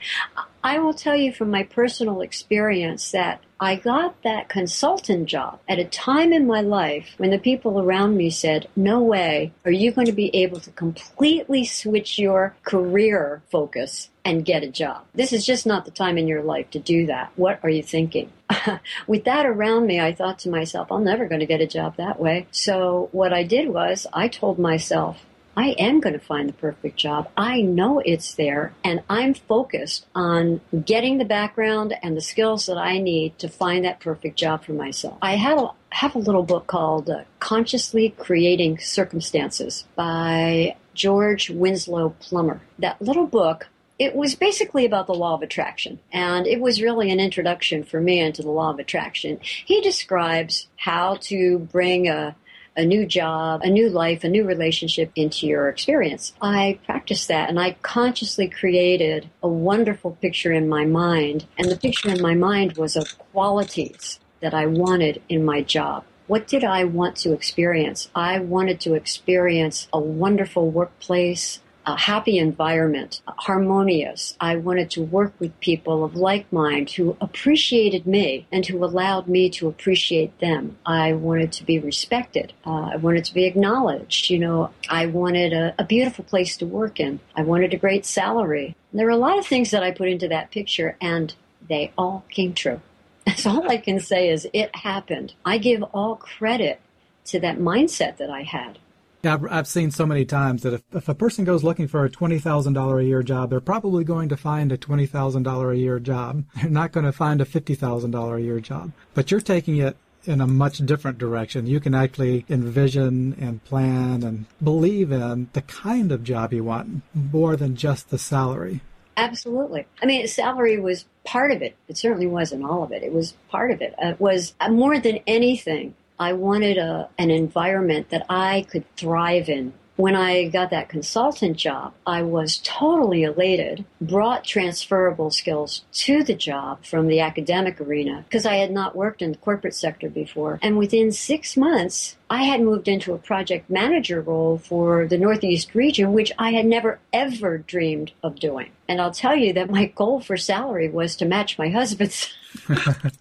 I 0.63 0.79
will 0.79 0.93
tell 0.93 1.15
you 1.15 1.31
from 1.31 1.51
my 1.51 1.63
personal 1.63 2.21
experience 2.21 3.11
that 3.11 3.41
I 3.61 3.75
got 3.75 4.21
that 4.23 4.49
consultant 4.49 5.27
job 5.27 5.59
at 5.67 5.79
a 5.79 5.85
time 5.85 6.33
in 6.33 6.47
my 6.47 6.61
life 6.61 7.13
when 7.17 7.29
the 7.29 7.37
people 7.37 7.79
around 7.79 8.17
me 8.17 8.29
said, 8.29 8.67
No 8.75 9.01
way 9.01 9.53
are 9.63 9.71
you 9.71 9.91
going 9.91 10.07
to 10.07 10.13
be 10.13 10.35
able 10.35 10.59
to 10.61 10.71
completely 10.71 11.65
switch 11.65 12.19
your 12.19 12.55
career 12.63 13.41
focus 13.49 14.09
and 14.25 14.45
get 14.45 14.63
a 14.63 14.69
job. 14.69 15.05
This 15.13 15.33
is 15.33 15.45
just 15.45 15.65
not 15.65 15.85
the 15.85 15.91
time 15.91 16.17
in 16.17 16.27
your 16.27 16.43
life 16.43 16.69
to 16.71 16.79
do 16.79 17.05
that. 17.07 17.31
What 17.35 17.59
are 17.63 17.69
you 17.69 17.83
thinking? 17.83 18.31
With 19.07 19.23
that 19.23 19.45
around 19.45 19.87
me, 19.87 19.99
I 19.99 20.13
thought 20.13 20.39
to 20.39 20.49
myself, 20.49 20.91
I'm 20.91 21.03
never 21.03 21.25
going 21.25 21.39
to 21.39 21.45
get 21.45 21.61
a 21.61 21.67
job 21.67 21.95
that 21.97 22.19
way. 22.19 22.47
So 22.51 23.09
what 23.11 23.33
I 23.33 23.43
did 23.43 23.69
was 23.69 24.07
I 24.13 24.27
told 24.27 24.59
myself, 24.59 25.25
I 25.59 25.75
am 25.77 25.99
going 25.99 26.13
to 26.13 26.19
find 26.19 26.47
the 26.47 26.53
perfect 26.53 26.95
job. 26.95 27.29
I 27.35 27.59
know 27.59 27.99
it's 27.99 28.33
there, 28.35 28.71
and 28.81 29.03
I'm 29.09 29.33
focused 29.33 30.05
on 30.15 30.61
getting 30.85 31.17
the 31.17 31.25
background 31.25 31.93
and 32.01 32.15
the 32.15 32.21
skills 32.21 32.67
that 32.67 32.77
I 32.77 32.97
need 32.97 33.37
to 33.39 33.49
find 33.49 33.83
that 33.83 33.99
perfect 33.99 34.39
job 34.39 34.63
for 34.63 34.71
myself. 34.71 35.17
I 35.21 35.35
have 35.35 35.59
a, 35.59 35.71
have 35.89 36.15
a 36.15 36.19
little 36.19 36.43
book 36.43 36.67
called 36.67 37.09
uh, 37.09 37.23
Consciously 37.41 38.15
Creating 38.17 38.79
Circumstances 38.79 39.83
by 39.97 40.77
George 40.93 41.49
Winslow 41.49 42.15
Plummer. 42.21 42.61
That 42.79 43.01
little 43.01 43.27
book 43.27 43.67
it 43.99 44.15
was 44.15 44.35
basically 44.35 44.85
about 44.85 45.07
the 45.07 45.13
law 45.13 45.33
of 45.33 45.41
attraction, 45.41 45.99
and 46.13 46.47
it 46.47 46.61
was 46.61 46.81
really 46.81 47.11
an 47.11 47.19
introduction 47.19 47.83
for 47.83 47.99
me 47.99 48.21
into 48.21 48.41
the 48.41 48.49
law 48.49 48.69
of 48.69 48.79
attraction. 48.79 49.41
He 49.41 49.81
describes 49.81 50.67
how 50.77 51.17
to 51.23 51.59
bring 51.59 52.07
a 52.07 52.37
a 52.79 52.85
new 52.85 53.05
job, 53.05 53.61
a 53.61 53.69
new 53.69 53.89
life, 53.89 54.23
a 54.23 54.29
new 54.29 54.45
relationship 54.45 55.11
into 55.15 55.45
your 55.45 55.67
experience. 55.67 56.33
I 56.41 56.79
practiced 56.85 57.27
that 57.27 57.49
and 57.49 57.59
I 57.59 57.73
consciously 57.81 58.47
created 58.47 59.29
a 59.43 59.49
wonderful 59.49 60.11
picture 60.21 60.53
in 60.53 60.69
my 60.69 60.85
mind. 60.85 61.45
And 61.57 61.69
the 61.69 61.75
picture 61.75 62.09
in 62.09 62.21
my 62.21 62.35
mind 62.35 62.77
was 62.77 62.95
of 62.95 63.19
qualities 63.33 64.19
that 64.39 64.53
I 64.53 64.65
wanted 64.65 65.21
in 65.27 65.43
my 65.43 65.61
job. 65.61 66.05
What 66.27 66.47
did 66.47 66.63
I 66.63 66.85
want 66.85 67.17
to 67.17 67.33
experience? 67.33 68.09
I 68.15 68.39
wanted 68.39 68.79
to 68.81 68.93
experience 68.93 69.89
a 69.91 69.99
wonderful 69.99 70.69
workplace, 70.69 71.59
a 71.93 71.99
happy 71.99 72.37
environment, 72.37 73.21
harmonious. 73.25 74.35
I 74.39 74.57
wanted 74.57 74.91
to 74.91 75.01
work 75.01 75.33
with 75.39 75.59
people 75.59 76.03
of 76.03 76.15
like 76.15 76.51
mind 76.53 76.91
who 76.91 77.17
appreciated 77.19 78.05
me 78.05 78.45
and 78.51 78.65
who 78.65 78.83
allowed 78.83 79.27
me 79.27 79.49
to 79.51 79.67
appreciate 79.67 80.39
them. 80.39 80.77
I 80.85 81.13
wanted 81.13 81.51
to 81.53 81.65
be 81.65 81.79
respected. 81.79 82.53
Uh, 82.65 82.91
I 82.93 82.97
wanted 82.97 83.25
to 83.25 83.33
be 83.33 83.45
acknowledged. 83.45 84.29
You 84.29 84.39
know, 84.39 84.69
I 84.87 85.07
wanted 85.07 85.51
a, 85.53 85.73
a 85.79 85.83
beautiful 85.83 86.23
place 86.23 86.57
to 86.57 86.65
work 86.65 86.99
in. 86.99 87.19
I 87.35 87.41
wanted 87.41 87.73
a 87.73 87.77
great 87.77 88.05
salary. 88.05 88.75
There 88.93 89.05
were 89.05 89.11
a 89.11 89.17
lot 89.17 89.39
of 89.39 89.47
things 89.47 89.71
that 89.71 89.83
I 89.83 89.91
put 89.91 90.09
into 90.09 90.27
that 90.27 90.51
picture, 90.51 90.95
and 91.01 91.33
they 91.67 91.91
all 91.97 92.25
came 92.29 92.53
true. 92.53 92.81
So 93.35 93.51
all 93.51 93.71
I 93.71 93.77
can 93.77 93.99
say 93.99 94.29
is 94.29 94.47
it 94.53 94.75
happened. 94.75 95.33
I 95.45 95.59
give 95.59 95.83
all 95.83 96.15
credit 96.15 96.81
to 97.25 97.39
that 97.41 97.57
mindset 97.59 98.17
that 98.17 98.29
I 98.29 98.41
had. 98.41 98.79
I've, 99.23 99.45
I've 99.51 99.67
seen 99.67 99.91
so 99.91 100.05
many 100.05 100.25
times 100.25 100.63
that 100.63 100.73
if, 100.73 100.83
if 100.93 101.09
a 101.09 101.15
person 101.15 101.43
goes 101.43 101.63
looking 101.63 101.87
for 101.87 102.05
a 102.05 102.09
$20,000 102.09 103.01
a 103.01 103.05
year 103.05 103.23
job, 103.23 103.49
they're 103.49 103.59
probably 103.59 104.03
going 104.03 104.29
to 104.29 104.37
find 104.37 104.71
a 104.71 104.77
$20,000 104.77 105.73
a 105.73 105.77
year 105.77 105.99
job. 105.99 106.43
They're 106.55 106.69
not 106.69 106.91
going 106.91 107.05
to 107.05 107.11
find 107.11 107.41
a 107.41 107.45
$50,000 107.45 108.37
a 108.37 108.41
year 108.41 108.59
job. 108.59 108.91
But 109.13 109.31
you're 109.31 109.41
taking 109.41 109.77
it 109.77 109.97
in 110.25 110.41
a 110.41 110.47
much 110.47 110.77
different 110.79 111.17
direction. 111.17 111.65
You 111.65 111.79
can 111.79 111.95
actually 111.95 112.45
envision 112.49 113.35
and 113.39 113.63
plan 113.63 114.23
and 114.23 114.45
believe 114.63 115.11
in 115.11 115.49
the 115.53 115.61
kind 115.63 116.11
of 116.11 116.23
job 116.23 116.53
you 116.53 116.63
want 116.63 117.01
more 117.13 117.55
than 117.55 117.75
just 117.75 118.09
the 118.09 118.17
salary. 118.17 118.81
Absolutely. 119.17 119.85
I 120.01 120.05
mean, 120.05 120.27
salary 120.27 120.79
was 120.79 121.05
part 121.25 121.51
of 121.51 121.61
it. 121.61 121.75
It 121.87 121.97
certainly 121.97 122.27
wasn't 122.27 122.63
all 122.63 122.83
of 122.83 122.91
it. 122.91 123.03
It 123.03 123.11
was 123.11 123.33
part 123.49 123.71
of 123.71 123.81
it. 123.81 123.93
It 123.97 124.19
was 124.19 124.53
uh, 124.61 124.69
more 124.69 124.97
than 124.97 125.19
anything. 125.27 125.93
I 126.19 126.33
wanted 126.33 126.77
a, 126.77 127.09
an 127.17 127.31
environment 127.31 128.09
that 128.09 128.25
I 128.29 128.65
could 128.69 128.83
thrive 128.95 129.49
in. 129.49 129.73
When 129.95 130.15
I 130.15 130.47
got 130.47 130.69
that 130.69 130.87
consultant 130.87 131.57
job, 131.57 131.93
I 132.07 132.21
was 132.21 132.61
totally 132.63 133.23
elated, 133.23 133.83
brought 133.99 134.45
transferable 134.45 135.29
skills 135.29 135.83
to 135.91 136.23
the 136.23 136.35
job 136.35 136.85
from 136.85 137.07
the 137.07 137.19
academic 137.19 137.81
arena 137.81 138.23
because 138.23 138.45
I 138.45 138.55
had 138.55 138.71
not 138.71 138.95
worked 138.95 139.21
in 139.21 139.33
the 139.33 139.37
corporate 139.37 139.75
sector 139.75 140.09
before. 140.09 140.57
And 140.61 140.77
within 140.77 141.11
six 141.11 141.57
months, 141.57 142.15
I 142.29 142.43
had 142.43 142.61
moved 142.61 142.87
into 142.87 143.13
a 143.13 143.17
project 143.17 143.69
manager 143.69 144.21
role 144.21 144.57
for 144.57 145.05
the 145.05 145.17
Northeast 145.17 145.75
region, 145.75 146.13
which 146.13 146.31
I 146.39 146.51
had 146.51 146.65
never 146.65 146.99
ever 147.11 147.57
dreamed 147.57 148.13
of 148.23 148.39
doing. 148.39 148.71
And 148.87 149.01
I'll 149.01 149.11
tell 149.11 149.35
you 149.35 149.51
that 149.51 149.69
my 149.69 149.87
goal 149.87 150.21
for 150.21 150.37
salary 150.37 150.87
was 150.89 151.17
to 151.17 151.25
match 151.25 151.57
my 151.57 151.67
husband's. 151.67 152.33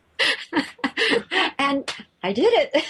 and 1.59 1.93
I 2.23 2.33
did 2.33 2.53
it. 2.53 2.85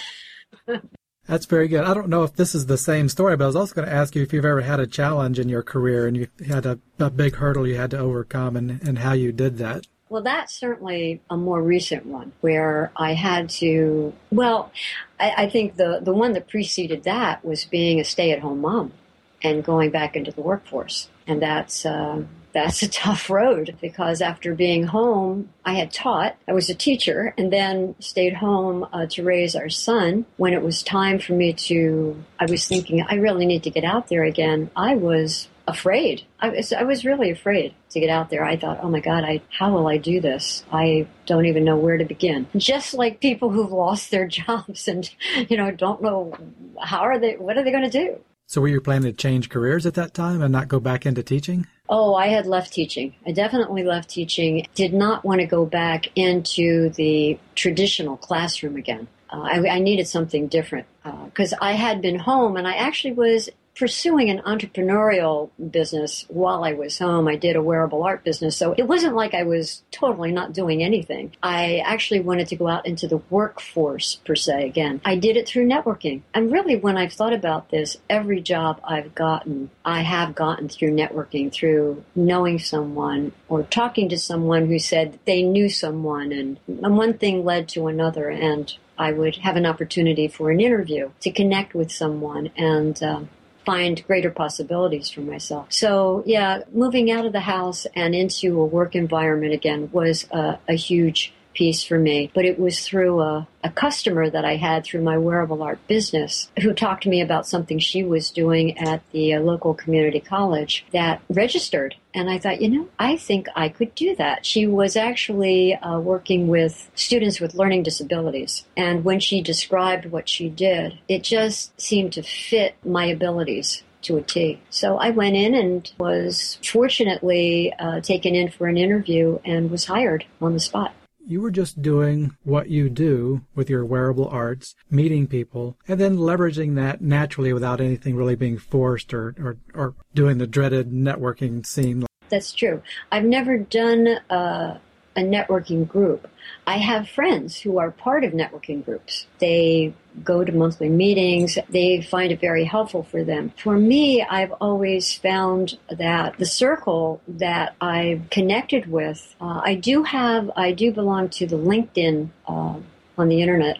That's 1.27 1.45
very 1.45 1.67
good. 1.67 1.83
I 1.83 1.93
don't 1.93 2.09
know 2.09 2.23
if 2.23 2.33
this 2.33 2.55
is 2.55 2.65
the 2.65 2.77
same 2.77 3.07
story, 3.07 3.37
but 3.37 3.43
I 3.43 3.47
was 3.47 3.55
also 3.55 3.75
going 3.75 3.87
to 3.87 3.93
ask 3.93 4.15
you 4.15 4.23
if 4.23 4.33
you've 4.33 4.45
ever 4.45 4.61
had 4.61 4.79
a 4.79 4.87
challenge 4.87 5.37
in 5.37 5.47
your 5.47 5.61
career 5.61 6.07
and 6.07 6.17
you 6.17 6.27
had 6.47 6.65
a, 6.65 6.79
a 6.97 7.11
big 7.11 7.35
hurdle 7.35 7.67
you 7.67 7.75
had 7.75 7.91
to 7.91 7.99
overcome 7.99 8.55
and, 8.55 8.81
and 8.81 8.97
how 8.97 9.13
you 9.13 9.31
did 9.31 9.59
that. 9.59 9.85
Well, 10.09 10.23
that's 10.23 10.55
certainly 10.55 11.21
a 11.29 11.37
more 11.37 11.61
recent 11.61 12.07
one 12.07 12.31
where 12.41 12.91
I 12.95 13.13
had 13.13 13.49
to. 13.51 14.11
Well, 14.31 14.71
I, 15.19 15.43
I 15.43 15.49
think 15.51 15.75
the, 15.75 15.99
the 16.01 16.13
one 16.13 16.33
that 16.33 16.47
preceded 16.47 17.03
that 17.03 17.45
was 17.45 17.63
being 17.63 17.99
a 17.99 18.03
stay 18.03 18.31
at 18.31 18.39
home 18.39 18.61
mom 18.61 18.93
and 19.41 19.63
going 19.63 19.91
back 19.91 20.15
into 20.15 20.31
the 20.31 20.41
workforce. 20.41 21.09
And 21.27 21.41
that's 21.41 21.85
uh, 21.85 22.23
that's 22.53 22.81
a 22.81 22.89
tough 22.89 23.29
road 23.29 23.77
because 23.81 24.21
after 24.21 24.53
being 24.55 24.87
home, 24.87 25.49
I 25.65 25.73
had 25.73 25.91
taught, 25.91 26.35
I 26.47 26.53
was 26.53 26.69
a 26.69 26.75
teacher, 26.75 27.33
and 27.37 27.51
then 27.51 27.95
stayed 27.99 28.33
home 28.33 28.87
uh, 28.91 29.05
to 29.11 29.23
raise 29.23 29.55
our 29.55 29.69
son. 29.69 30.25
When 30.37 30.53
it 30.53 30.63
was 30.63 30.83
time 30.83 31.19
for 31.19 31.33
me 31.33 31.53
to, 31.53 32.23
I 32.39 32.45
was 32.45 32.67
thinking, 32.67 33.05
I 33.07 33.15
really 33.15 33.45
need 33.45 33.63
to 33.63 33.69
get 33.69 33.83
out 33.83 34.07
there 34.07 34.23
again. 34.23 34.71
I 34.75 34.95
was 34.95 35.47
afraid. 35.67 36.23
I 36.39 36.49
was, 36.49 36.73
I 36.73 36.83
was 36.83 37.05
really 37.05 37.29
afraid 37.29 37.75
to 37.91 37.99
get 37.99 38.09
out 38.09 38.31
there. 38.31 38.43
I 38.43 38.57
thought, 38.57 38.79
oh 38.81 38.89
my 38.89 38.99
God, 38.99 39.23
I, 39.23 39.41
how 39.55 39.71
will 39.71 39.87
I 39.87 39.97
do 39.97 40.19
this? 40.19 40.63
I 40.71 41.07
don't 41.27 41.45
even 41.45 41.63
know 41.63 41.77
where 41.77 41.97
to 41.97 42.05
begin. 42.05 42.47
Just 42.57 42.95
like 42.95 43.19
people 43.19 43.51
who've 43.51 43.71
lost 43.71 44.09
their 44.09 44.27
jobs 44.39 44.87
and, 44.87 45.09
you 45.47 45.57
know, 45.57 45.69
don't 45.69 46.01
know 46.01 46.33
how 46.81 47.01
are 47.01 47.19
they, 47.19 47.37
what 47.37 47.57
are 47.57 47.63
they 47.63 47.71
going 47.71 47.89
to 47.89 48.05
do? 48.05 48.19
So 48.49 48.61
were 48.61 48.67
you 48.67 48.81
planning 48.81 49.11
to 49.11 49.15
change 49.15 49.49
careers 49.49 49.85
at 49.85 49.93
that 49.93 50.15
time 50.15 50.41
and 50.41 50.51
not 50.51 50.67
go 50.67 50.79
back 50.79 51.05
into 51.05 51.21
teaching? 51.21 51.67
Oh, 51.87 52.15
I 52.15 52.29
had 52.29 52.47
left 52.47 52.73
teaching. 52.73 53.13
I 53.23 53.31
definitely 53.31 53.83
left 53.83 54.09
teaching. 54.09 54.65
Did 54.73 54.91
not 54.91 55.23
want 55.23 55.39
to 55.41 55.45
go 55.45 55.67
back 55.67 56.07
into 56.15 56.89
the 56.89 57.37
traditional 57.53 58.17
classroom 58.17 58.75
again. 58.75 59.07
Uh, 59.31 59.41
I, 59.41 59.75
I, 59.75 59.79
needed 59.79 60.07
something 60.07 60.47
different 60.47 60.87
because 61.25 61.53
uh, 61.53 61.57
I 61.61 61.73
had 61.73 62.01
been 62.01 62.17
home 62.17 62.57
and 62.57 62.67
I 62.67 62.73
actually 62.73 63.13
was 63.13 63.51
pursuing 63.79 64.29
an 64.29 64.39
entrepreneurial 64.39 65.49
business 65.71 66.25
while 66.27 66.65
I 66.65 66.73
was 66.73 66.99
home. 66.99 67.29
I 67.29 67.37
did 67.37 67.55
a 67.55 67.61
wearable 67.61 68.03
art 68.03 68.25
business. 68.25 68.57
So 68.57 68.73
it 68.77 68.83
wasn't 68.83 69.15
like 69.15 69.33
I 69.33 69.43
was 69.43 69.83
totally 69.89 70.33
not 70.33 70.51
doing 70.51 70.83
anything. 70.83 71.31
I 71.41 71.77
actually 71.85 72.19
wanted 72.19 72.49
to 72.49 72.57
go 72.57 72.67
out 72.67 72.85
into 72.85 73.07
the 73.07 73.21
workforce 73.29 74.15
per 74.25 74.35
se 74.35 74.65
again. 74.67 74.99
I 75.05 75.15
did 75.15 75.37
it 75.37 75.47
through 75.47 75.65
networking. 75.65 76.23
And 76.33 76.51
really, 76.51 76.75
when 76.75 76.97
I've 76.97 77.13
thought 77.13 77.31
about 77.31 77.69
this, 77.69 77.95
every 78.09 78.41
job 78.41 78.81
I've 78.83 79.15
gotten, 79.15 79.69
I 79.85 80.01
have 80.01 80.35
gotten 80.35 80.67
through 80.67 80.91
networking, 80.91 81.49
through 81.49 82.03
knowing 82.13 82.59
someone 82.59 83.31
or 83.47 83.63
talking 83.63 84.09
to 84.09 84.17
someone 84.17 84.67
who 84.67 84.77
said 84.77 85.19
they 85.25 85.41
knew 85.41 85.69
someone. 85.69 86.33
And, 86.33 86.59
one 86.67 87.17
thing 87.17 87.45
led 87.45 87.69
to 87.69 87.87
another. 87.87 88.27
And 88.27 88.73
I 88.97 89.13
would 89.13 89.37
have 89.37 89.55
an 89.55 89.65
opportunity 89.65 90.27
for 90.27 90.51
an 90.51 90.59
interview 90.59 91.11
to 91.21 91.31
connect 91.31 91.73
with 91.73 91.91
someone. 91.91 92.51
And 92.57 93.01
um, 93.01 93.29
find 93.69 94.03
greater 94.07 94.31
possibilities 94.31 95.11
for 95.11 95.21
myself. 95.21 95.67
So 95.69 96.23
yeah, 96.25 96.63
moving 96.71 97.11
out 97.11 97.25
of 97.27 97.33
the 97.33 97.39
house 97.39 97.85
and 97.95 98.15
into 98.15 98.59
a 98.59 98.65
work 98.65 98.95
environment 98.95 99.53
again 99.53 99.89
was 99.91 100.25
a, 100.31 100.57
a 100.67 100.73
huge 100.73 101.31
piece 101.59 101.83
for 101.83 101.99
me, 101.99 102.31
but 102.33 102.45
it 102.45 102.57
was 102.57 102.87
through 102.87 103.19
a, 103.19 103.45
a 103.65 103.69
customer 103.69 104.29
that 104.29 104.45
I 104.45 104.55
had 104.55 104.85
through 104.85 105.01
my 105.01 105.17
wearable 105.17 105.61
art 105.61 105.85
business 105.89 106.49
who 106.61 106.73
talked 106.73 107.03
to 107.03 107.09
me 107.09 107.19
about 107.19 107.45
something 107.45 107.79
she 107.79 108.01
was 108.01 108.31
doing 108.31 108.77
at 108.77 109.01
the 109.11 109.33
uh, 109.33 109.41
local 109.41 109.73
community 109.73 110.21
college 110.21 110.85
that 110.93 111.21
registered. 111.29 111.95
And 112.13 112.29
I 112.29 112.39
thought, 112.39 112.61
you 112.61 112.69
know, 112.69 112.87
I 112.97 113.17
think 113.17 113.47
I 113.57 113.67
could 113.67 113.93
do 113.93 114.15
that. 114.15 114.45
She 114.45 114.67
was 114.67 114.95
actually 114.95 115.75
uh, 115.75 115.99
working 115.99 116.47
with 116.47 116.89
students 116.95 117.41
with 117.41 117.53
learning 117.55 117.83
disabilities. 117.83 118.63
And 118.77 119.03
when 119.03 119.19
she 119.19 119.41
described 119.41 120.05
what 120.05 120.29
she 120.29 120.47
did, 120.47 120.97
it 121.09 121.23
just 121.23 121.79
seemed 121.79 122.13
to 122.13 122.23
fit 122.23 122.77
my 122.85 123.03
abilities 123.03 123.83
to 124.03 124.15
a 124.15 124.21
T. 124.21 124.61
So 124.69 124.97
I 124.97 125.09
went 125.09 125.35
in 125.35 125.53
and 125.53 125.91
was 125.99 126.57
fortunately 126.63 127.73
uh, 127.77 127.99
taken 127.99 128.33
in 128.33 128.49
for 128.49 128.67
an 128.67 128.77
interview 128.77 129.39
and 129.43 129.69
was 129.69 129.83
hired 129.83 130.23
on 130.41 130.53
the 130.53 130.61
spot 130.61 130.93
you 131.29 131.39
were 131.39 131.51
just 131.51 131.79
doing 131.79 132.35
what 132.43 132.69
you 132.69 132.89
do 132.89 133.41
with 133.53 133.69
your 133.69 133.85
wearable 133.85 134.27
arts, 134.27 134.73
meeting 134.89 135.27
people, 135.27 135.77
and 135.87 136.01
then 136.01 136.17
leveraging 136.17 136.75
that 136.75 137.01
naturally 137.01 137.53
without 137.53 137.79
anything 137.79 138.15
really 138.15 138.35
being 138.35 138.57
forced 138.57 139.13
or, 139.13 139.35
or, 139.37 139.57
or 139.75 139.93
doing 140.15 140.39
the 140.39 140.47
dreaded 140.47 140.91
networking 140.91 141.63
scene. 141.63 142.03
That's 142.29 142.51
true. 142.51 142.81
I've 143.11 143.25
never 143.25 143.59
done 143.59 144.07
a, 144.31 144.81
a 145.15 145.21
networking 145.21 145.87
group. 145.87 146.27
I 146.67 146.77
have 146.77 147.09
friends 147.09 147.59
who 147.59 147.79
are 147.79 147.91
part 147.91 148.23
of 148.23 148.33
networking 148.33 148.85
groups. 148.85 149.25
They 149.39 149.93
go 150.23 150.43
to 150.43 150.51
monthly 150.51 150.89
meetings. 150.89 151.57
They 151.69 152.01
find 152.01 152.31
it 152.31 152.39
very 152.39 152.63
helpful 152.63 153.03
for 153.03 153.23
them. 153.23 153.53
For 153.57 153.77
me, 153.77 154.21
I've 154.21 154.51
always 154.61 155.13
found 155.13 155.77
that 155.89 156.37
the 156.37 156.45
circle 156.45 157.21
that 157.27 157.75
I've 157.81 158.29
connected 158.29 158.91
with, 158.91 159.35
uh, 159.41 159.61
I 159.63 159.75
do 159.75 160.03
have, 160.03 160.51
I 160.55 160.71
do 160.71 160.91
belong 160.91 161.29
to 161.29 161.47
the 161.47 161.57
LinkedIn 161.57 162.29
uh, 162.47 162.75
on 163.17 163.29
the 163.29 163.41
internet, 163.41 163.79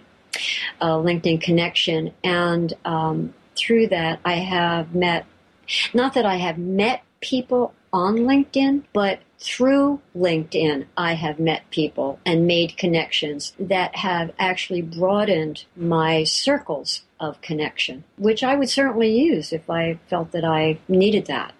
uh, 0.81 0.95
LinkedIn 0.95 1.41
connection, 1.41 2.13
and 2.23 2.73
um, 2.85 3.33
through 3.55 3.87
that, 3.87 4.19
I 4.25 4.35
have 4.35 4.95
met. 4.95 5.25
Not 5.93 6.15
that 6.15 6.25
I 6.25 6.37
have 6.37 6.57
met 6.57 7.03
people 7.21 7.73
on 7.93 8.17
LinkedIn, 8.19 8.83
but 8.93 9.19
through 9.39 10.01
LinkedIn, 10.15 10.85
I 10.97 11.13
have 11.13 11.39
met 11.39 11.69
people 11.69 12.19
and 12.25 12.45
made 12.45 12.77
connections 12.77 13.53
that 13.59 13.95
have 13.97 14.31
actually 14.37 14.81
broadened 14.81 15.65
my 15.75 16.23
circles 16.25 17.01
of 17.19 17.41
connection, 17.41 18.03
which 18.17 18.43
I 18.43 18.55
would 18.55 18.69
certainly 18.69 19.17
use 19.17 19.53
if 19.53 19.69
I 19.69 19.99
felt 20.09 20.31
that 20.31 20.45
I 20.45 20.79
needed 20.87 21.25
that. 21.27 21.53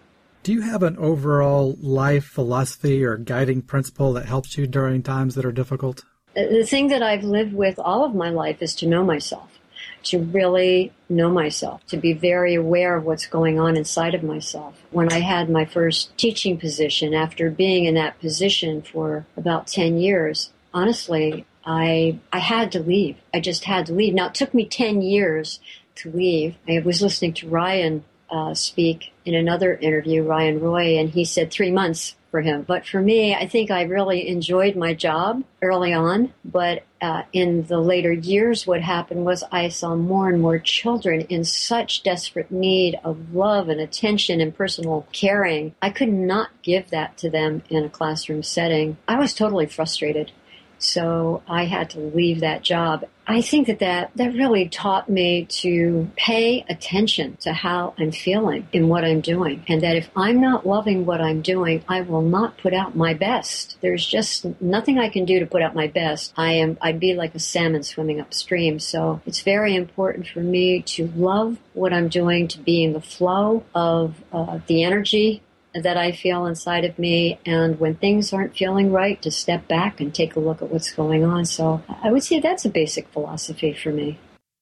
Do 0.44 0.54
you 0.54 0.62
have 0.62 0.84
an 0.84 0.98
overall 0.98 1.78
life 1.82 2.26
philosophy 2.26 3.04
or 3.04 3.18
guiding 3.18 3.62
principle 3.62 4.14
that 4.14 4.26
helps 4.26 4.58
you 4.58 4.68
during 4.68 5.04
times 5.04 5.36
that 5.36 5.46
are 5.46 5.52
difficult? 5.52 6.04
Uh, 6.36 6.44
the 6.44 6.66
thing 6.66 6.88
that 6.88 7.04
I've 7.04 7.24
lived 7.24 7.54
with 7.54 7.78
all 7.78 8.06
of 8.06 8.16
my 8.16 8.30
life 8.30 8.62
is 8.62 8.76
to 8.76 8.88
know 8.88 9.04
myself 9.04 9.59
to 10.04 10.20
really 10.20 10.92
know 11.10 11.30
myself, 11.30 11.86
to 11.88 11.98
be 11.98 12.14
very 12.14 12.56
aware 12.56 12.96
of 12.96 13.06
what's 13.06 13.26
going 13.26 13.60
on 13.60 13.76
inside 13.76 14.16
of 14.16 14.24
myself. 14.24 14.76
When 14.92 15.12
I 15.12 15.20
had 15.20 15.50
my 15.50 15.66
first 15.66 16.16
teaching 16.18 16.58
position, 16.58 17.14
after 17.14 17.50
being 17.50 17.86
in 17.86 17.96
that 17.96 18.20
position 18.20 18.82
for 18.82 19.26
about 19.36 19.68
10 19.68 19.98
years, 19.98 20.52
honestly, 20.74 21.46
I, 21.66 22.20
I 22.32 22.40
had 22.40 22.72
to 22.74 22.80
leave. 22.80 23.18
I 23.34 23.40
just 23.40 23.66
had 23.66 23.86
to 23.88 23.94
leave. 23.94 24.14
Now, 24.14 24.28
it 24.28 24.36
took 24.36 24.54
me 24.54 24.66
10 24.66 25.02
years 25.02 25.60
to 25.96 26.12
leave. 26.12 26.56
I 26.68 26.80
was 26.80 27.02
listening 27.02 27.34
to 27.34 27.50
Ryan 27.50 28.04
uh, 28.32 28.54
speak 28.54 29.12
in 29.26 29.36
another 29.36 29.74
interview, 29.76 30.24
Ryan 30.24 30.60
Roy, 30.60 30.98
and 30.98 31.10
he 31.10 31.26
said 31.26 31.52
three 31.52 31.72
months 31.72 32.16
for 32.32 32.42
him. 32.42 32.64
But 32.64 32.86
for 32.86 33.02
me, 33.02 33.34
I 33.34 33.48
think 33.48 33.72
I 33.72 33.84
really 33.84 34.28
enjoyed 34.28 34.76
my 34.76 34.94
job 34.94 35.44
early 35.62 35.94
on. 35.94 36.34
But 36.46 36.84
uh, 37.02 37.24
in 37.32 37.66
the 37.68 37.80
later 37.80 38.12
years, 38.12 38.68
what 38.68 38.82
happened 38.82 39.26
was 39.26 39.44
I 39.52 39.70
saw 39.70 39.96
more 39.96 40.30
and 40.30 40.42
more 40.42 40.60
children 40.60 41.22
in 41.22 41.44
such 41.44 42.04
desperate 42.04 42.52
need 42.52 43.00
of 43.04 43.34
love 43.34 43.70
and 43.70 43.80
attention 43.80 44.42
and 44.42 44.56
personal 44.56 45.08
caring. 45.12 45.76
I 45.82 45.90
could 45.92 46.12
not 46.12 46.50
give 46.62 46.90
that 46.90 47.18
to 47.20 47.30
them 47.30 47.64
in 47.70 47.86
a 47.86 47.90
classroom 47.90 48.44
setting. 48.44 48.98
I 49.08 49.18
was 49.18 49.34
totally 49.34 49.66
frustrated. 49.66 50.32
So 50.78 51.44
I 51.48 51.66
had 51.66 51.90
to 51.92 52.00
leave 52.00 52.40
that 52.40 52.64
job. 52.64 53.06
I 53.30 53.42
think 53.42 53.68
that, 53.68 53.80
that 53.80 54.12
that 54.16 54.34
really 54.34 54.68
taught 54.68 55.08
me 55.08 55.46
to 55.62 56.10
pay 56.16 56.66
attention 56.68 57.38
to 57.42 57.54
how 57.54 57.94
I'm 58.00 58.12
feeling 58.12 58.68
in 58.74 58.88
what 58.88 59.06
I'm 59.06 59.22
doing. 59.22 59.64
And 59.68 59.82
that 59.82 59.96
if 59.96 60.10
I'm 60.16 60.42
not 60.42 60.66
loving 60.66 61.06
what 61.06 61.22
I'm 61.22 61.44
doing, 61.44 61.84
I 61.88 62.02
will 62.02 62.24
not 62.24 62.58
put 62.58 62.74
out 62.74 62.96
my 62.96 63.14
best. 63.14 63.78
There's 63.82 64.04
just 64.04 64.46
nothing 64.60 64.98
I 64.98 65.10
can 65.10 65.26
do 65.26 65.40
to 65.40 65.46
put 65.46 65.62
out 65.62 65.76
my 65.76 65.86
best. 65.86 66.34
I 66.38 66.54
am, 66.54 66.80
I'd 66.82 67.00
be 67.00 67.14
like 67.14 67.36
a 67.36 67.40
salmon 67.40 67.84
swimming 67.84 68.20
upstream. 68.20 68.80
So 68.80 69.22
it's 69.28 69.42
very 69.44 69.76
important 69.76 70.28
for 70.28 70.40
me 70.40 70.82
to 70.82 71.08
love 71.16 71.58
what 71.74 71.94
I'm 71.94 72.10
doing, 72.10 72.48
to 72.48 72.60
be 72.60 72.84
in 72.84 72.94
the 72.94 73.02
flow 73.02 73.64
of 73.76 74.16
uh, 74.34 74.60
the 74.66 74.84
energy 74.84 75.44
that 75.74 75.98
I 75.98 76.12
feel 76.12 76.46
inside 76.46 76.86
of 76.86 76.98
me. 76.98 77.40
And 77.46 77.80
when 77.80 77.96
things 77.96 78.34
aren't 78.34 78.56
feeling 78.56 78.92
right, 78.92 79.22
to 79.22 79.32
step 79.32 79.68
back 79.68 80.00
and 80.00 80.14
take 80.14 80.36
a 80.36 80.40
look 80.40 80.62
at 80.62 80.70
what's 80.70 80.92
going 80.92 81.24
on. 81.24 81.46
So 81.46 81.82
I 82.04 82.12
would 82.12 82.24
say 82.24 82.40
that's 82.40 82.66
a 82.66 82.70
basic 82.70 83.08
philosophy 83.10 83.74
for 83.74 83.92
me. 83.92 84.20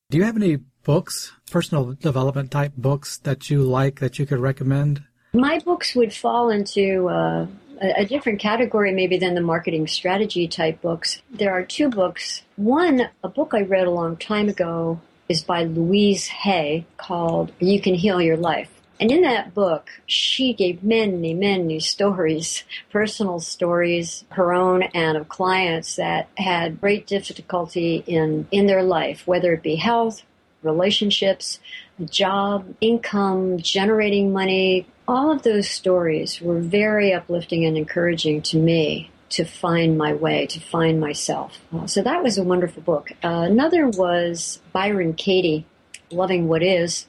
Do 0.10 0.18
you 0.18 0.24
have 0.24 0.38
any 0.38 0.58
books, 0.84 1.34
personal 1.52 1.94
development 1.94 2.52
type 2.52 2.74
books 2.78 3.18
that 3.20 3.50
you 3.50 3.62
like 3.62 4.00
that 4.00 4.20
you 4.20 4.26
could 4.26 4.40
recommend? 4.40 5.04
My 5.34 5.60
books 5.60 5.96
would 5.96 6.14
fall 6.14 6.50
into 6.50 7.10
uh, 7.10 7.46
a, 7.82 8.02
a 8.02 8.06
different 8.06 8.40
category 8.40 8.94
maybe 8.94 9.18
than 9.18 9.36
the 9.36 9.42
marketing 9.42 9.88
strategy 9.88 10.48
type 10.48 10.82
books. 10.82 11.22
There 11.30 11.52
are 11.52 11.64
two 11.64 11.90
books. 11.90 12.44
One, 12.56 13.10
a 13.24 13.30
book 13.30 13.52
I 13.54 13.62
read 13.62 13.88
a 13.88 13.92
long 13.92 14.18
time 14.18 14.50
ago, 14.50 15.02
is 15.28 15.44
by 15.44 15.64
Louise 15.64 16.28
Hay 16.28 16.86
called 16.96 17.52
You 17.60 17.82
Can 17.82 17.94
Heal 17.94 18.22
Your 18.22 18.38
Life. 18.38 18.77
And 19.00 19.12
in 19.12 19.22
that 19.22 19.54
book, 19.54 19.90
she 20.08 20.54
gave 20.54 20.84
many, 20.84 21.34
many 21.34 21.80
stories, 21.80 22.64
personal 22.92 23.40
stories, 23.40 24.26
her 24.30 24.54
own 24.54 24.84
and 24.84 25.18
of 25.18 25.30
clients 25.30 25.98
that 25.98 26.30
had 26.38 26.82
great 26.82 27.06
difficulty 27.06 28.04
in, 28.08 28.48
in 28.52 28.66
their 28.66 28.84
life, 28.84 29.28
whether 29.28 29.54
it 29.54 29.62
be 29.62 29.76
health, 29.76 30.24
relationships, 30.64 31.60
job, 32.06 32.74
income, 32.82 33.60
generating 33.60 34.34
money. 34.34 34.88
All 35.08 35.32
of 35.32 35.44
those 35.44 35.70
stories 35.70 36.42
were 36.42 36.60
very 36.60 37.14
uplifting 37.14 37.66
and 37.66 37.78
encouraging 37.78 38.42
to 38.44 38.58
me 38.58 39.12
to 39.30 39.44
find 39.44 39.98
my 39.98 40.14
way, 40.14 40.48
to 40.48 40.60
find 40.60 41.00
myself. 41.00 41.60
Uh, 41.74 41.86
so 41.86 42.02
that 42.02 42.24
was 42.24 42.38
a 42.38 42.44
wonderful 42.44 42.82
book. 42.82 43.12
Uh, 43.24 43.46
another 43.46 43.88
was 43.88 44.60
Byron 44.72 45.14
Katie, 45.14 45.66
Loving 46.10 46.48
What 46.48 46.64
Is 46.64 47.06